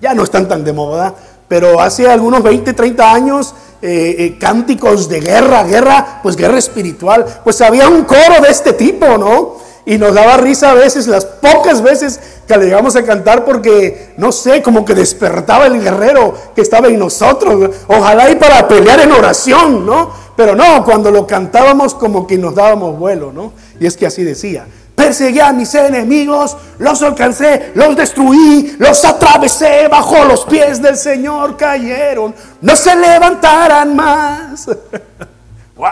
Ya 0.00 0.14
no 0.14 0.22
están 0.22 0.48
tan 0.48 0.64
de 0.64 0.72
moda, 0.72 1.14
pero 1.46 1.82
hace 1.82 2.08
algunos 2.08 2.42
20, 2.42 2.72
30 2.72 3.12
años 3.12 3.54
eh, 3.82 4.16
eh, 4.18 4.38
cánticos 4.40 5.10
de 5.10 5.20
guerra, 5.20 5.64
guerra, 5.64 6.20
pues 6.22 6.34
guerra 6.34 6.56
espiritual. 6.56 7.26
Pues 7.44 7.60
había 7.60 7.90
un 7.90 8.04
coro 8.04 8.40
de 8.40 8.48
este 8.48 8.72
tipo, 8.72 9.18
¿no? 9.18 9.56
Y 9.84 9.98
nos 9.98 10.14
daba 10.14 10.38
risa 10.38 10.70
a 10.70 10.74
veces, 10.74 11.06
las 11.06 11.26
pocas 11.26 11.82
veces 11.82 12.18
que 12.48 12.56
le 12.56 12.64
llegamos 12.64 12.96
a 12.96 13.04
cantar, 13.04 13.44
porque 13.44 14.14
no 14.16 14.32
sé, 14.32 14.62
como 14.62 14.82
que 14.82 14.94
despertaba 14.94 15.66
el 15.66 15.82
guerrero 15.82 16.34
que 16.54 16.62
estaba 16.62 16.88
en 16.88 16.98
nosotros. 16.98 17.70
Ojalá 17.86 18.30
y 18.30 18.36
para 18.36 18.66
pelear 18.66 19.00
en 19.00 19.12
oración, 19.12 19.84
¿no? 19.84 20.25
Pero 20.36 20.54
no, 20.54 20.84
cuando 20.84 21.10
lo 21.10 21.26
cantábamos, 21.26 21.94
como 21.94 22.26
que 22.26 22.36
nos 22.36 22.54
dábamos 22.54 22.98
vuelo, 22.98 23.32
¿no? 23.32 23.52
Y 23.80 23.86
es 23.86 23.96
que 23.96 24.06
así 24.06 24.22
decía: 24.22 24.66
Perseguí 24.94 25.40
a 25.40 25.52
mis 25.52 25.74
enemigos, 25.74 26.56
los 26.78 27.02
alcancé, 27.02 27.72
los 27.74 27.94
destruí, 27.96 28.76
los 28.78 29.04
atravesé, 29.04 29.88
bajo 29.88 30.24
los 30.24 30.46
pies 30.46 30.80
del 30.80 30.96
Señor 30.96 31.56
cayeron, 31.56 32.34
no 32.62 32.74
se 32.74 32.96
levantarán 32.96 33.94
más. 33.94 34.66
wow. 35.76 35.86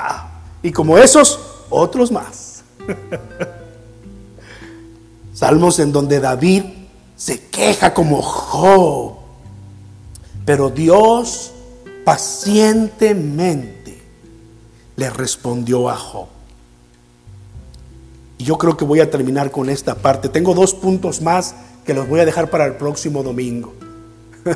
Y 0.62 0.72
como 0.72 0.96
esos, 0.96 1.38
otros 1.68 2.10
más. 2.10 2.64
Salmos 5.34 5.78
en 5.80 5.92
donde 5.92 6.20
David 6.20 6.64
se 7.14 7.48
queja 7.48 7.92
como 7.92 8.22
Job. 8.22 9.16
Pero 10.46 10.70
Dios 10.70 11.52
pacientemente 12.04 13.83
le 14.96 15.10
respondió 15.10 15.88
a 15.88 15.96
Job. 15.96 16.26
Y 18.38 18.44
yo 18.44 18.58
creo 18.58 18.76
que 18.76 18.84
voy 18.84 19.00
a 19.00 19.10
terminar 19.10 19.50
con 19.50 19.70
esta 19.70 19.94
parte. 19.94 20.28
Tengo 20.28 20.54
dos 20.54 20.74
puntos 20.74 21.20
más 21.20 21.54
que 21.84 21.94
los 21.94 22.08
voy 22.08 22.20
a 22.20 22.24
dejar 22.24 22.50
para 22.50 22.66
el 22.66 22.74
próximo 22.74 23.22
domingo. 23.22 23.74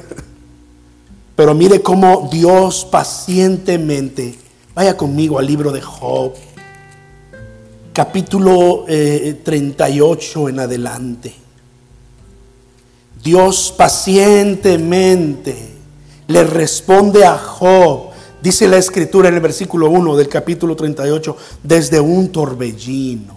Pero 1.36 1.54
mire 1.54 1.80
cómo 1.80 2.28
Dios 2.32 2.84
pacientemente, 2.90 4.34
vaya 4.74 4.96
conmigo 4.96 5.38
al 5.38 5.46
libro 5.46 5.70
de 5.70 5.80
Job, 5.80 6.32
capítulo 7.92 8.84
38 8.86 10.48
eh, 10.48 10.50
en 10.50 10.58
adelante. 10.58 11.34
Dios 13.22 13.72
pacientemente 13.76 15.56
le 16.26 16.44
responde 16.44 17.24
a 17.24 17.38
Job, 17.38 18.10
dice 18.42 18.68
la 18.68 18.78
escritura 18.78 19.28
en 19.28 19.34
el 19.34 19.40
versículo 19.40 19.90
1 19.90 20.16
del 20.16 20.28
capítulo 20.28 20.76
38, 20.76 21.36
desde 21.62 22.00
un 22.00 22.30
torbellino. 22.30 23.36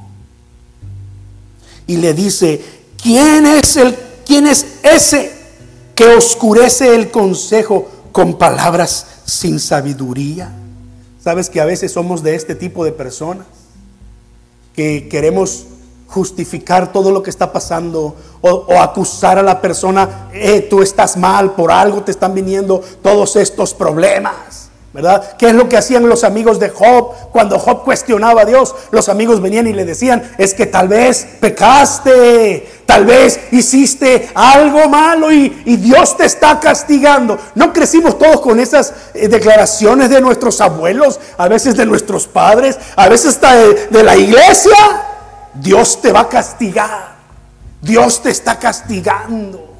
Y 1.88 1.98
le 1.98 2.14
dice, 2.14 2.62
¿quién 3.02 3.46
es, 3.46 3.76
el, 3.78 3.96
quién 4.26 4.48
es 4.48 4.66
ese 4.84 5.32
que 5.96 6.06
oscurece 6.06 6.96
el 6.96 7.12
consejo 7.12 7.90
con 8.12 8.38
palabras 8.38 9.06
sin 9.26 9.60
sabiduría? 9.60 10.52
¿Sabes 11.24 11.50
que 11.50 11.62
a 11.62 11.66
veces 11.66 11.92
somos 11.92 12.24
de 12.24 12.36
este 12.36 12.56
tipo 12.56 12.84
de 12.86 12.92
personas? 12.92 13.46
que 14.76 15.08
queremos 15.10 15.66
justificar 16.08 16.92
todo 16.92 17.12
lo 17.12 17.24
que 17.24 17.30
está 17.30 17.52
pasando 17.52 18.16
o, 18.42 18.80
acusar 18.80 19.38
a 19.38 19.44
la 19.44 19.62
persona, 19.62 20.30
eh, 20.34 20.62
tú 20.70 20.82
estás 20.82 21.16
mal, 21.16 21.54
por 21.54 21.72
algo 21.72 22.04
te 22.04 22.12
están 22.12 22.34
viniendo 22.34 22.82
todos 23.02 23.36
estos 23.38 23.74
problemas. 23.74 24.61
¿Verdad? 24.94 25.38
¿Qué 25.38 25.48
es 25.48 25.54
lo 25.54 25.70
que 25.70 25.78
hacían 25.78 26.10
los 26.10 26.26
amigos 26.26 26.60
de 26.60 26.68
Job 26.68 27.14
cuando 27.32 27.58
Job 27.58 27.86
cuestionaba 27.86 28.42
a 28.42 28.46
Dios? 28.46 28.76
Los 28.92 29.08
amigos 29.08 29.42
venían 29.42 29.66
y 29.68 29.74
le 29.74 29.86
decían, 29.86 30.34
es 30.38 30.54
que 30.54 30.66
tal 30.66 30.90
vez 30.90 31.26
pecaste, 31.40 32.84
tal 32.86 33.06
vez 33.06 33.40
hiciste 33.52 34.30
algo 34.36 34.90
malo 34.90 35.32
y, 35.32 35.50
Dios 35.82 36.18
te 36.18 36.26
está 36.26 36.60
castigando. 36.60 37.40
No 37.56 37.72
crecimos 37.72 38.20
todos 38.20 38.42
con 38.42 38.60
esas 38.60 38.94
eh, 39.14 39.30
declaraciones 39.30 40.10
de 40.10 40.20
nuestros 40.20 40.60
abuelos, 40.60 41.22
a 41.38 41.48
veces 41.48 41.78
de 41.78 41.86
nuestros 41.86 42.28
padres, 42.28 42.78
a 42.98 43.08
veces 43.08 43.36
hasta 43.36 43.56
de 43.56 44.04
la 44.04 44.18
iglesia. 44.18 44.76
Dios 45.54 46.02
te 46.02 46.12
va 46.12 46.22
a 46.22 46.30
castigar, 46.30 47.16
Dios 47.82 48.22
te 48.22 48.30
está 48.30 48.60
castigando. 48.60 49.71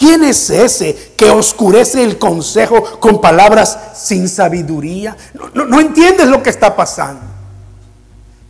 ¿Quién 0.00 0.24
es 0.24 0.48
ese 0.48 1.12
que 1.14 1.28
oscurece 1.28 2.02
el 2.02 2.16
consejo 2.16 2.82
con 3.00 3.20
palabras 3.20 3.78
sin 3.92 4.30
sabiduría? 4.30 5.14
No, 5.52 5.78
entiendes 5.78 6.26
lo 6.26 6.42
que 6.42 6.48
está 6.48 6.74
pasando. 6.74 7.20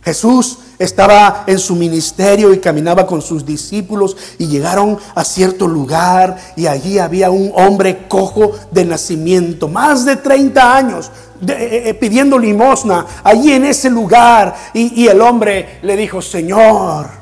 Jesús 0.01 0.59
estaba 0.79 1.43
en 1.47 1.59
su 1.59 1.75
ministerio 1.75 2.53
y 2.53 2.59
caminaba 2.59 3.05
con 3.05 3.21
sus 3.21 3.45
discípulos 3.45 4.15
y 4.37 4.47
llegaron 4.47 4.97
a 5.13 5.25
cierto 5.25 5.67
lugar 5.67 6.37
y 6.55 6.67
allí 6.67 6.99
había 6.99 7.29
un 7.31 7.51
hombre 7.53 8.07
cojo 8.07 8.53
de 8.71 8.85
nacimiento, 8.85 9.67
más 9.67 10.05
de 10.05 10.15
30 10.15 10.75
años, 10.75 11.11
eh, 11.45 11.83
eh, 11.87 11.93
pidiendo 11.95 12.39
limosna 12.39 13.05
allí 13.25 13.51
en 13.51 13.65
ese 13.65 13.89
lugar. 13.89 14.55
y 14.73 15.05
el 15.05 15.19
hombre 15.19 15.79
le 15.81 15.97
dijo, 15.97 16.21
Señor, 16.21 17.20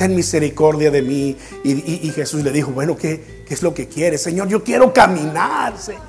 ten 0.00 0.14
misericordia 0.14 0.90
de 0.90 1.02
mí. 1.02 1.36
Y, 1.62 2.10
Jesús 2.12 2.42
le 2.42 2.50
dijo, 2.52 2.70
bueno, 2.70 2.96
¿qué, 2.96 3.44
¿qué 3.46 3.52
es 3.52 3.62
lo 3.62 3.74
que 3.74 3.86
quieres? 3.86 4.22
Señor, 4.22 4.48
yo 4.48 4.64
quiero 4.64 4.94
caminar, 4.94 5.76
Señor. 5.78 6.00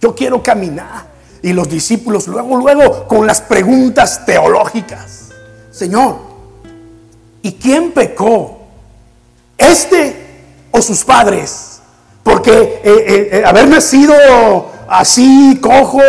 Yo 0.00 0.14
quiero 0.14 0.40
caminar. 0.40 1.08
Y 1.42 1.52
los 1.52 1.68
discípulos 1.68 2.28
luego, 2.28 2.56
luego, 2.56 3.08
con 3.08 3.26
las 3.26 3.40
preguntas 3.40 4.24
teológicas. 4.24 5.30
Señor, 5.72 6.18
¿y 7.42 7.54
quién 7.54 7.90
pecó? 7.90 8.60
¿Este 9.56 10.14
o 10.70 10.80
sus 10.80 11.04
padres? 11.04 11.80
Porque 12.22 12.80
eh, 12.84 13.30
eh, 13.32 13.42
haber 13.44 13.66
nacido 13.66 14.14
así, 14.88 15.58
cojo 15.60 16.00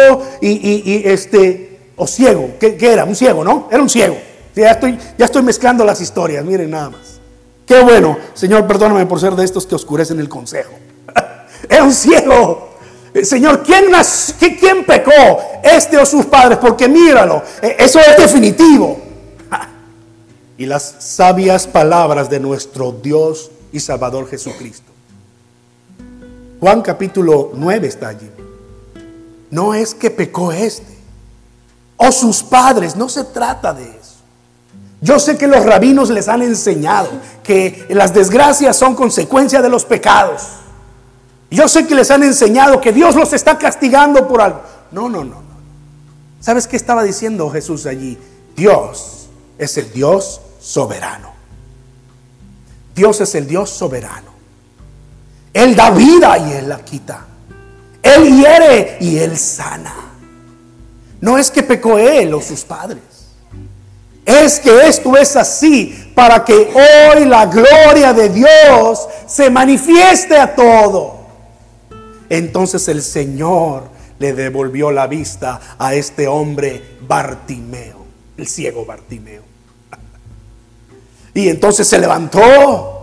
y, 0.42 1.02
este, 1.06 1.80
o 1.96 2.06
ciego, 2.06 2.52
¿qué, 2.60 2.76
¿qué, 2.76 2.94
era? 2.94 3.04
Un 3.04 3.16
ciego, 3.16 3.44
¿no? 3.44 3.68
Era 3.72 3.82
un 3.82 3.90
ciego. 3.90 4.29
Ya 4.60 4.72
estoy, 4.72 5.00
ya 5.18 5.26
estoy 5.26 5.42
mezclando 5.42 5.86
las 5.86 6.02
historias, 6.02 6.44
miren 6.44 6.72
nada 6.72 6.90
más. 6.90 7.20
Qué 7.66 7.82
bueno, 7.82 8.18
Señor, 8.34 8.68
perdóname 8.68 9.06
por 9.06 9.20
ser 9.20 9.34
de 9.34 9.46
estos 9.46 9.66
que 9.66 9.76
oscurecen 9.76 10.20
el 10.20 10.28
consejo. 10.28 10.74
Era 11.70 11.84
un 11.84 11.94
ciego. 11.94 12.70
Eh, 13.14 13.24
Señor, 13.24 13.64
¿quién, 13.64 13.86
¿quién 14.60 14.86
pecó? 14.86 15.40
Este 15.64 15.98
o 15.98 16.06
sus 16.06 16.26
padres, 16.26 16.58
porque 16.60 16.88
míralo, 16.90 17.42
eh, 17.62 17.78
eso 17.80 18.00
es 18.00 18.18
definitivo. 18.18 19.00
Y 20.58 20.66
las 20.66 20.96
sabias 21.00 21.68
palabras 21.68 22.30
de 22.30 22.42
nuestro 22.42 22.92
Dios 22.92 23.50
y 23.72 23.80
Salvador 23.80 24.28
Jesucristo. 24.30 24.92
Juan 26.60 26.82
capítulo 26.82 27.52
9 27.54 27.88
está 27.88 28.10
allí. 28.10 28.30
No 29.52 29.74
es 29.74 29.96
que 29.96 30.12
pecó 30.12 30.52
este 30.52 31.00
o 31.96 32.12
sus 32.12 32.44
padres, 32.44 32.96
no 32.96 33.08
se 33.10 33.24
trata 33.26 33.74
de. 33.74 33.99
Yo 35.02 35.18
sé 35.18 35.38
que 35.38 35.48
los 35.48 35.66
rabinos 35.66 36.10
les 36.10 36.28
han 36.28 36.42
enseñado 36.42 37.10
que 37.44 37.86
las 37.90 38.14
desgracias 38.14 38.76
son 38.78 38.96
consecuencia 38.96 39.62
de 39.62 39.70
los 39.70 39.86
pecados. 39.86 40.44
Yo 41.50 41.68
sé 41.68 41.88
que 41.88 41.96
les 41.96 42.12
han 42.12 42.24
enseñado 42.24 42.82
que 42.82 42.92
Dios 42.92 43.16
los 43.16 43.34
está 43.34 43.58
castigando 43.58 44.28
por 44.28 44.42
algo. 44.42 44.62
No, 44.92 45.10
no, 45.10 45.24
no, 45.24 45.36
no. 45.36 45.50
¿Sabes 46.40 46.68
qué 46.68 46.76
estaba 46.76 47.04
diciendo 47.04 47.50
Jesús 47.50 47.86
allí? 47.86 48.18
Dios 48.56 49.28
es 49.58 49.78
el 49.78 49.92
Dios 49.92 50.42
soberano. 50.60 51.32
Dios 52.94 53.22
es 53.22 53.34
el 53.36 53.48
Dios 53.48 53.70
soberano. 53.70 54.30
Él 55.54 55.76
da 55.76 55.92
vida 55.92 56.38
y 56.38 56.52
Él 56.54 56.70
la 56.70 56.84
quita. 56.84 57.26
Él 58.04 58.36
hiere 58.36 58.98
y 59.00 59.18
Él 59.18 59.38
sana. 59.38 59.94
No 61.22 61.38
es 61.38 61.50
que 61.52 61.64
pecó 61.64 61.98
Él 61.98 62.34
o 62.34 62.42
sus 62.42 62.64
padres. 62.64 63.04
Es 64.30 64.60
que 64.60 64.88
esto 64.88 65.18
es 65.18 65.36
así 65.36 66.12
para 66.14 66.46
que 66.46 66.54
hoy 66.54 67.26
la 67.26 67.48
gloria 67.48 68.14
de 68.14 68.30
Dios 68.30 69.08
se 69.26 69.50
manifieste 69.50 70.38
a 70.38 70.54
todo. 70.56 71.18
Entonces 72.30 72.88
el 72.90 73.02
Señor 73.02 73.90
le 74.20 74.34
devolvió 74.34 74.92
la 74.92 75.08
vista 75.08 75.60
a 75.80 75.96
este 75.96 76.28
hombre 76.28 76.98
Bartimeo, 77.08 78.06
el 78.38 78.48
ciego 78.48 78.86
Bartimeo. 78.86 79.42
Y 81.34 81.50
entonces 81.50 81.88
se 81.88 81.98
levantó 81.98 83.00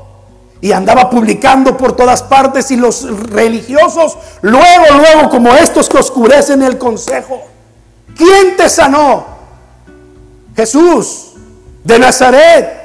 y 0.61 0.71
andaba 0.71 1.11
publicando 1.11 1.77
por 1.77 1.97
todas 1.97 2.23
partes 2.23 2.71
y 2.71 2.77
los 2.77 3.03
religiosos, 3.31 4.17
luego, 4.43 4.85
luego, 4.95 5.29
como 5.29 5.53
estos 5.55 5.89
que 5.89 5.99
oscurecen 5.99 6.63
el 6.63 6.79
consejo, 6.79 7.43
¿quién 8.17 8.57
te 8.57 8.69
sanó? 8.69 9.36
Jesús 10.57 11.33
de 11.85 11.99
Nazaret. 11.99 12.85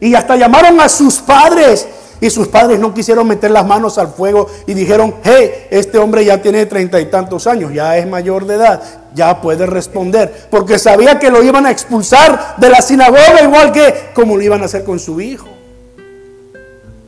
Y 0.00 0.14
hasta 0.14 0.36
llamaron 0.36 0.80
a 0.80 0.88
sus 0.88 1.18
padres 1.18 1.86
Y 2.20 2.30
sus 2.30 2.48
padres 2.48 2.78
no 2.78 2.94
quisieron 2.94 3.26
meter 3.28 3.50
las 3.50 3.66
manos 3.66 3.98
al 3.98 4.08
fuego 4.08 4.46
y 4.66 4.72
dijeron, 4.72 5.16
hey, 5.22 5.66
este 5.70 5.98
hombre 5.98 6.24
ya 6.24 6.40
tiene 6.40 6.64
treinta 6.64 6.98
y 6.98 7.06
tantos 7.06 7.46
años, 7.46 7.72
ya 7.74 7.98
es 7.98 8.06
mayor 8.06 8.46
de 8.46 8.54
edad, 8.54 8.82
ya 9.14 9.40
puede 9.42 9.66
responder. 9.66 10.48
Porque 10.50 10.78
sabía 10.78 11.18
que 11.18 11.30
lo 11.30 11.42
iban 11.42 11.66
a 11.66 11.70
expulsar 11.70 12.56
de 12.56 12.70
la 12.70 12.80
sinagoga 12.80 13.42
igual 13.42 13.70
que 13.70 14.10
como 14.14 14.36
lo 14.36 14.42
iban 14.42 14.62
a 14.62 14.64
hacer 14.64 14.82
con 14.84 14.98
su 14.98 15.20
hijo. 15.20 15.48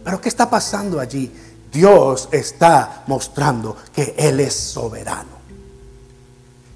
Pero 0.05 0.20
¿qué 0.20 0.28
está 0.28 0.49
pasando 0.51 1.01
allí? 1.01 1.32
Dios 1.72 2.28
está 2.30 3.05
mostrando 3.07 3.76
que 3.94 4.14
Él 4.18 4.40
es 4.40 4.55
soberano. 4.55 5.38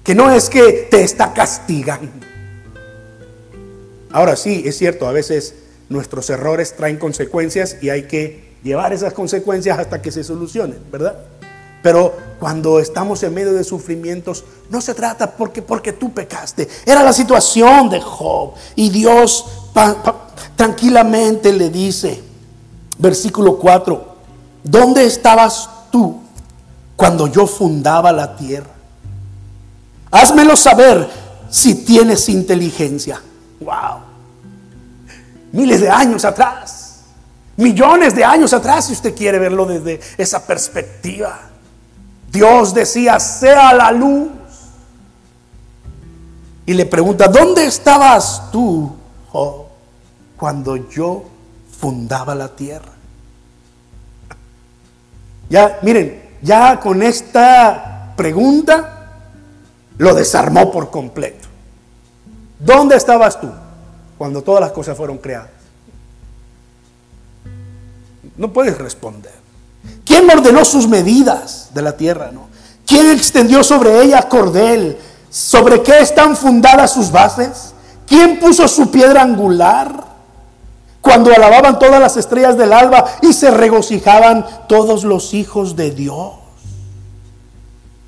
Que 0.03 0.15
no 0.15 0.31
es 0.31 0.49
que 0.49 0.87
te 0.89 1.03
está 1.03 1.33
castigando. 1.33 2.32
Ahora 4.13 4.35
sí, 4.35 4.63
es 4.65 4.77
cierto, 4.77 5.07
a 5.07 5.11
veces 5.11 5.55
nuestros 5.89 6.29
errores 6.29 6.77
traen 6.77 6.97
consecuencias 6.97 7.77
y 7.81 7.89
hay 7.89 8.03
que 8.03 8.53
llevar 8.63 8.93
esas 8.93 9.13
consecuencias 9.13 9.79
hasta 9.79 10.01
que 10.01 10.11
se 10.11 10.23
solucionen, 10.23 10.77
¿verdad? 10.91 11.17
Pero 11.81 12.13
cuando 12.39 12.79
estamos 12.79 13.23
en 13.23 13.33
medio 13.33 13.53
de 13.53 13.63
sufrimientos, 13.63 14.45
no 14.69 14.81
se 14.81 14.93
trata 14.93 15.31
porque, 15.31 15.63
porque 15.63 15.93
tú 15.93 16.13
pecaste. 16.13 16.69
Era 16.85 17.03
la 17.03 17.11
situación 17.11 17.89
de 17.89 17.99
Job. 17.99 18.53
Y 18.75 18.89
Dios 18.89 19.45
tranquilamente 20.55 21.51
le 21.51 21.71
dice, 21.71 22.21
versículo 22.99 23.57
4, 23.57 24.15
¿dónde 24.63 25.05
estabas 25.05 25.67
tú 25.91 26.21
cuando 26.95 27.27
yo 27.27 27.47
fundaba 27.47 28.13
la 28.13 28.35
tierra? 28.37 28.69
Házmelo 30.11 30.55
saber 30.55 31.09
si 31.49 31.83
tienes 31.83 32.29
inteligencia. 32.29 33.19
Wow. 33.63 34.01
Miles 35.51 35.81
de 35.81 35.89
años 35.89 36.25
atrás. 36.25 37.03
Millones 37.55 38.15
de 38.15 38.25
años 38.25 38.53
atrás, 38.53 38.87
si 38.87 38.93
usted 38.93 39.15
quiere 39.15 39.37
verlo 39.39 39.65
desde 39.65 39.99
esa 40.17 40.45
perspectiva. 40.45 41.39
Dios 42.31 42.73
decía, 42.73 43.19
sea 43.19 43.73
la 43.73 43.91
luz. 43.91 44.29
Y 46.65 46.73
le 46.73 46.85
pregunta, 46.85 47.27
¿dónde 47.27 47.65
estabas 47.65 48.49
tú, 48.51 48.91
cuando 50.37 50.89
yo 50.89 51.25
fundaba 51.79 52.33
la 52.33 52.55
tierra? 52.55 52.93
Ya, 55.49 55.77
miren, 55.83 56.23
ya 56.41 56.79
con 56.79 57.03
esta 57.03 58.13
pregunta 58.15 59.19
lo 59.97 60.15
desarmó 60.15 60.71
por 60.71 60.89
completo. 60.89 61.47
¿Dónde 62.63 62.95
estabas 62.95 63.39
tú 63.39 63.49
cuando 64.17 64.41
todas 64.41 64.61
las 64.61 64.71
cosas 64.71 64.95
fueron 64.95 65.17
creadas? 65.17 65.49
No 68.37 68.51
puedes 68.53 68.77
responder. 68.77 69.33
¿Quién 70.05 70.29
ordenó 70.29 70.63
sus 70.63 70.87
medidas 70.87 71.69
de 71.73 71.81
la 71.81 71.97
tierra? 71.97 72.31
No? 72.31 72.47
¿Quién 72.85 73.11
extendió 73.11 73.63
sobre 73.63 74.01
ella 74.01 74.27
cordel? 74.29 74.97
¿Sobre 75.29 75.81
qué 75.81 75.99
están 75.99 76.37
fundadas 76.37 76.93
sus 76.93 77.11
bases? 77.11 77.73
¿Quién 78.07 78.39
puso 78.39 78.67
su 78.67 78.89
piedra 78.89 79.21
angular? 79.21 80.13
Cuando 81.01 81.33
alababan 81.33 81.79
todas 81.79 81.99
las 81.99 82.15
estrellas 82.15 82.57
del 82.57 82.71
alba 82.71 83.05
y 83.21 83.33
se 83.33 83.51
regocijaban 83.51 84.45
todos 84.69 85.03
los 85.03 85.33
hijos 85.33 85.75
de 85.75 85.91
Dios. 85.91 86.42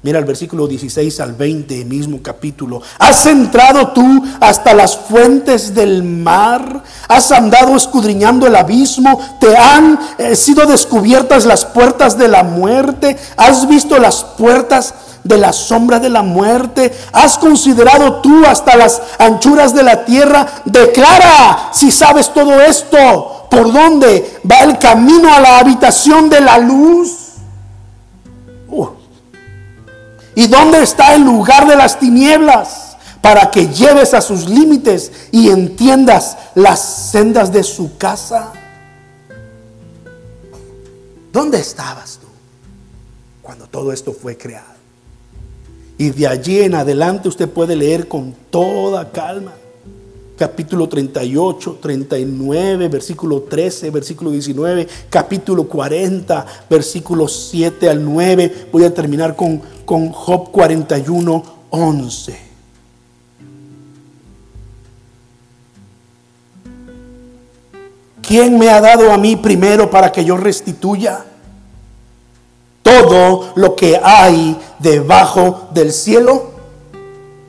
Mira 0.05 0.19
el 0.19 0.25
versículo 0.25 0.67
16 0.67 1.19
al 1.19 1.33
20, 1.33 1.83
mismo 1.85 2.19
capítulo. 2.21 2.79
¿Has 2.99 3.25
entrado 3.25 3.87
tú 3.87 4.23
hasta 4.39 4.75
las 4.75 4.95
fuentes 4.95 5.73
del 5.73 6.03
mar? 6.03 6.83
¿Has 7.07 7.31
andado 7.31 7.75
escudriñando 7.75 8.45
el 8.45 8.55
abismo? 8.55 9.19
¿Te 9.39 9.57
han 9.57 9.99
eh, 10.19 10.35
sido 10.35 10.67
descubiertas 10.67 11.47
las 11.47 11.65
puertas 11.65 12.19
de 12.19 12.27
la 12.27 12.43
muerte? 12.43 13.17
¿Has 13.35 13.67
visto 13.67 13.97
las 13.97 14.23
puertas 14.23 14.93
de 15.23 15.39
la 15.39 15.51
sombra 15.51 15.97
de 15.97 16.11
la 16.11 16.21
muerte? 16.21 16.93
¿Has 17.11 17.39
considerado 17.39 18.21
tú 18.21 18.45
hasta 18.45 18.75
las 18.75 19.01
anchuras 19.17 19.73
de 19.73 19.81
la 19.81 20.05
tierra? 20.05 20.45
Declara 20.65 21.71
si 21.73 21.89
sabes 21.89 22.31
todo 22.31 22.61
esto. 22.61 23.47
¿Por 23.49 23.73
dónde 23.73 24.39
va 24.47 24.59
el 24.59 24.77
camino 24.77 25.33
a 25.33 25.39
la 25.39 25.57
habitación 25.57 26.29
de 26.29 26.41
la 26.41 26.59
luz? 26.59 27.24
¿Y 30.35 30.47
dónde 30.47 30.83
está 30.83 31.15
el 31.15 31.23
lugar 31.23 31.67
de 31.67 31.75
las 31.75 31.99
tinieblas? 31.99 32.97
Para 33.21 33.49
que 33.49 33.67
lleves 33.67 34.13
a 34.13 34.21
sus 34.21 34.47
límites 34.47 35.11
y 35.31 35.49
entiendas 35.49 36.37
las 36.53 36.79
sendas 36.79 37.51
de 37.51 37.63
su 37.63 37.97
casa. 37.97 38.51
¿Dónde 41.31 41.59
estabas 41.59 42.19
tú 42.21 42.27
cuando 43.41 43.65
todo 43.67 43.91
esto 43.91 44.13
fue 44.13 44.37
creado? 44.37 44.75
Y 45.97 46.11
de 46.11 46.27
allí 46.27 46.61
en 46.61 46.75
adelante 46.75 47.29
usted 47.29 47.49
puede 47.49 47.75
leer 47.75 48.07
con 48.07 48.33
toda 48.51 49.11
calma 49.11 49.53
capítulo 50.37 50.89
38, 50.89 51.79
39, 51.81 52.87
versículo 52.89 53.41
13, 53.43 53.89
versículo 53.89 54.31
19, 54.31 54.87
capítulo 55.09 55.67
40, 55.67 56.45
versículo 56.69 57.27
7 57.27 57.89
al 57.89 58.03
9. 58.03 58.67
Voy 58.71 58.83
a 58.83 58.93
terminar 58.93 59.35
con, 59.35 59.61
con 59.85 60.09
Job 60.11 60.51
41, 60.51 61.43
11. 61.69 62.45
¿Quién 68.21 68.57
me 68.57 68.69
ha 68.69 68.81
dado 68.81 69.11
a 69.11 69.17
mí 69.17 69.35
primero 69.35 69.89
para 69.89 70.11
que 70.11 70.25
yo 70.25 70.35
restituya? 70.35 71.25
Todo 72.81 73.53
lo 73.55 73.75
que 73.75 73.99
hay 74.03 74.57
debajo 74.79 75.69
del 75.73 75.91
cielo, 75.91 76.51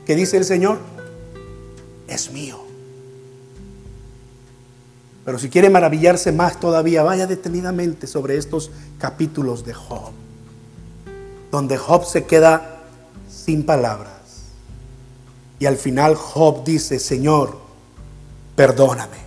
que 0.05 0.15
dice 0.15 0.37
el 0.37 0.45
Señor, 0.45 0.79
es 2.07 2.31
mío. 2.31 2.56
Pero 5.27 5.39
si 5.39 5.49
quiere 5.49 5.69
maravillarse 5.69 6.31
más 6.31 6.57
todavía, 6.57 7.03
vaya 7.03 7.27
detenidamente 7.27 8.07
sobre 8.07 8.37
estos 8.37 8.71
capítulos 8.97 9.65
de 9.65 9.73
Job, 9.73 10.13
donde 11.51 11.75
Job 11.75 12.05
se 12.05 12.23
queda 12.23 12.85
sin 13.29 13.65
palabras. 13.65 14.13
Y 15.59 15.65
al 15.65 15.75
final 15.75 16.15
Job 16.15 16.63
dice, 16.63 16.97
Señor, 16.97 17.57
perdóname. 18.55 19.17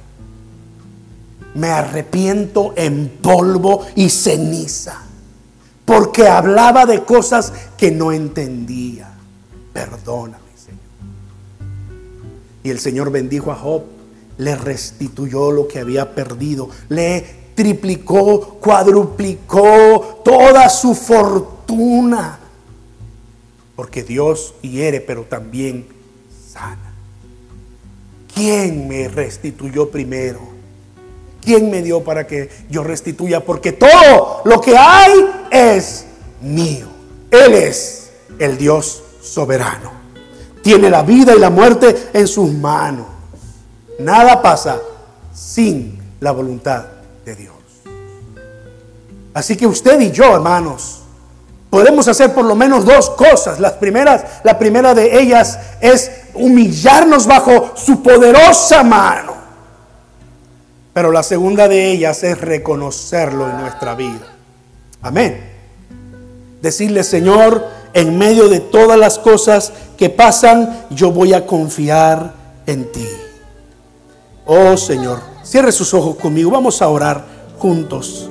Me 1.55 1.69
arrepiento 1.69 2.73
en 2.77 3.19
polvo 3.21 3.85
y 3.95 4.09
ceniza, 4.09 5.03
porque 5.85 6.29
hablaba 6.29 6.87
de 6.87 7.05
cosas 7.05 7.53
que 7.77 7.91
no 7.91 8.11
entendía. 8.11 9.13
Perdóname, 9.75 10.39
Señor. 10.57 10.81
Y 12.63 12.71
el 12.71 12.79
Señor 12.79 13.11
bendijo 13.11 13.53
a 13.53 13.57
Job 13.57 14.00
le 14.41 14.57
restituyó 14.57 15.53
lo 15.53 15.69
que 15.69 15.79
había 15.79 16.15
perdido, 16.15 16.71
le 16.89 17.53
triplicó, 17.55 18.59
cuadruplicó 18.59 20.23
toda 20.25 20.69
su 20.71 20.95
fortuna. 20.95 22.39
Porque 23.77 24.03
Dios 24.03 24.55
hiere, 24.63 25.03
pero 25.03 25.25
también 25.25 25.87
sana. 26.51 26.95
¿Quién 28.35 28.89
me 28.89 29.09
restituyó 29.09 29.91
primero? 29.91 30.41
¿Quién 31.43 31.71
me 31.71 31.83
dio 31.83 32.03
para 32.03 32.27
que 32.27 32.49
yo 32.71 32.83
restituya? 32.83 33.45
Porque 33.45 33.73
todo 33.73 34.41
lo 34.47 34.59
que 34.63 34.75
hay 34.75 35.13
es 35.51 36.07
mío. 36.41 36.87
Él 37.31 37.53
es 37.53 38.11
el 38.39 38.57
Dios 38.57 39.03
soberano. 39.21 39.93
Tiene 40.63 40.89
la 40.89 41.03
vida 41.03 41.35
y 41.35 41.39
la 41.39 41.51
muerte 41.51 42.09
en 42.15 42.27
sus 42.27 42.51
manos. 42.51 43.20
Nada 44.01 44.41
pasa 44.41 44.81
sin 45.35 45.99
la 46.21 46.33
voluntad 46.33 46.85
de 47.25 47.37
Dios. 47.37 47.55
Así 49.35 49.57
que 49.57 49.67
usted 49.67 50.01
y 50.01 50.11
yo, 50.11 50.35
hermanos, 50.35 51.03
podemos 51.69 52.09
hacer 52.09 52.33
por 52.33 52.45
lo 52.45 52.55
menos 52.55 52.85
dos 52.85 53.11
cosas. 53.11 53.61
Las 53.61 53.73
primeras, 53.75 54.25
la 54.43 54.59
primera 54.59 54.95
de 54.95 55.21
ellas 55.21 55.59
es 55.81 56.11
humillarnos 56.35 57.27
bajo 57.27 57.73
su 57.77 58.03
poderosa 58.03 58.83
mano. 58.83 59.35
Pero 60.95 61.13
la 61.13 61.23
segunda 61.23 61.69
de 61.69 61.93
ellas 61.93 62.23
es 62.25 62.41
reconocerlo 62.41 63.49
en 63.51 63.59
nuestra 63.59 63.95
vida. 63.95 64.27
Amén. 65.03 65.49
Decirle, 66.63 67.05
Señor, 67.05 67.67
en 67.93 68.19
medio 68.19 68.49
de 68.49 68.61
todas 68.61 68.99
las 68.99 69.19
cosas 69.19 69.73
que 69.97 70.11
pasan, 70.11 70.87
yo 70.91 71.13
voy 71.13 71.35
a 71.35 71.47
confiar 71.47 72.35
en 72.67 72.91
ti. 72.91 73.07
Oh 74.47 74.77
Señor, 74.77 75.21
cierre 75.43 75.73
sus 75.73 75.93
ojos 75.95 76.17
conmigo. 76.17 76.51
Vamos 76.51 76.83
a 76.83 76.89
orar 76.89 77.25
juntos 77.59 78.29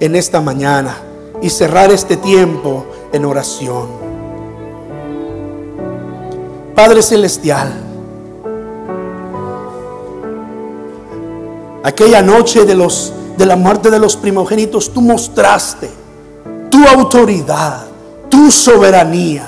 en 0.00 0.16
esta 0.16 0.40
mañana 0.40 0.96
y 1.40 1.50
cerrar 1.50 1.90
este 1.90 2.16
tiempo 2.16 2.86
en 3.12 3.24
oración. 3.24 3.88
Padre 6.74 7.02
Celestial, 7.02 7.72
aquella 11.82 12.22
noche 12.22 12.64
de 12.64 12.74
los 12.74 13.12
de 13.36 13.46
la 13.46 13.56
muerte 13.56 13.90
de 13.90 13.98
los 13.98 14.16
primogénitos, 14.16 14.92
tú 14.92 15.02
mostraste 15.02 15.90
tu 16.70 16.86
autoridad, 16.86 17.86
tu 18.28 18.50
soberanía. 18.50 19.46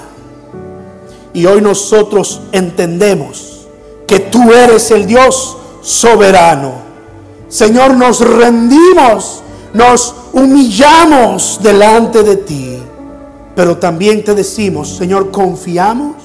Y 1.32 1.46
hoy 1.46 1.60
nosotros 1.60 2.40
entendemos 2.52 3.66
que 4.06 4.20
tú 4.20 4.52
eres 4.52 4.90
el 4.90 5.06
Dios 5.06 5.56
soberano. 5.80 6.72
Señor, 7.48 7.96
nos 7.96 8.20
rendimos, 8.20 9.42
nos 9.72 10.14
humillamos 10.32 11.60
delante 11.62 12.22
de 12.22 12.36
ti, 12.36 12.78
pero 13.54 13.76
también 13.78 14.22
te 14.22 14.34
decimos, 14.34 14.96
Señor, 14.96 15.30
confiamos 15.30 16.16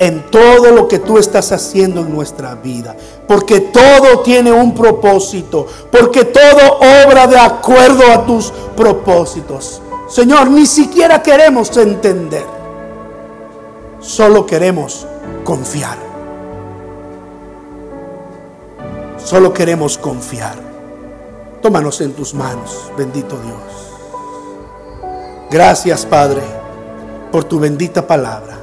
en 0.00 0.22
todo 0.30 0.70
lo 0.72 0.88
que 0.88 0.98
tú 0.98 1.18
estás 1.18 1.52
haciendo 1.52 2.00
en 2.00 2.12
nuestra 2.12 2.54
vida. 2.54 2.96
Porque 3.28 3.60
todo 3.60 4.20
tiene 4.20 4.50
un 4.50 4.74
propósito. 4.74 5.66
Porque 5.92 6.24
todo 6.24 6.78
obra 7.06 7.26
de 7.26 7.38
acuerdo 7.38 8.10
a 8.10 8.24
tus 8.24 8.50
propósitos. 8.74 9.82
Señor, 10.08 10.50
ni 10.50 10.64
siquiera 10.64 11.22
queremos 11.22 11.76
entender. 11.76 12.46
Solo 14.00 14.46
queremos 14.46 15.06
confiar. 15.44 16.09
Solo 19.30 19.54
queremos 19.54 19.96
confiar. 19.96 20.56
Tómanos 21.62 22.00
en 22.00 22.14
tus 22.14 22.34
manos, 22.34 22.90
bendito 22.98 23.38
Dios. 23.38 23.92
Gracias, 25.48 26.04
Padre, 26.04 26.42
por 27.30 27.44
tu 27.44 27.60
bendita 27.60 28.04
palabra. 28.04 28.58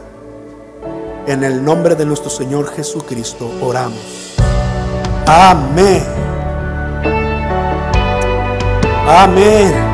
En 1.26 1.45
el 1.45 1.63
nombre 1.63 1.95
de 1.95 2.05
nuestro 2.05 2.30
Señor 2.30 2.68
Jesucristo 2.68 3.49
oramos. 3.61 4.36
Amén. 5.26 6.03
Amén. 9.07 9.87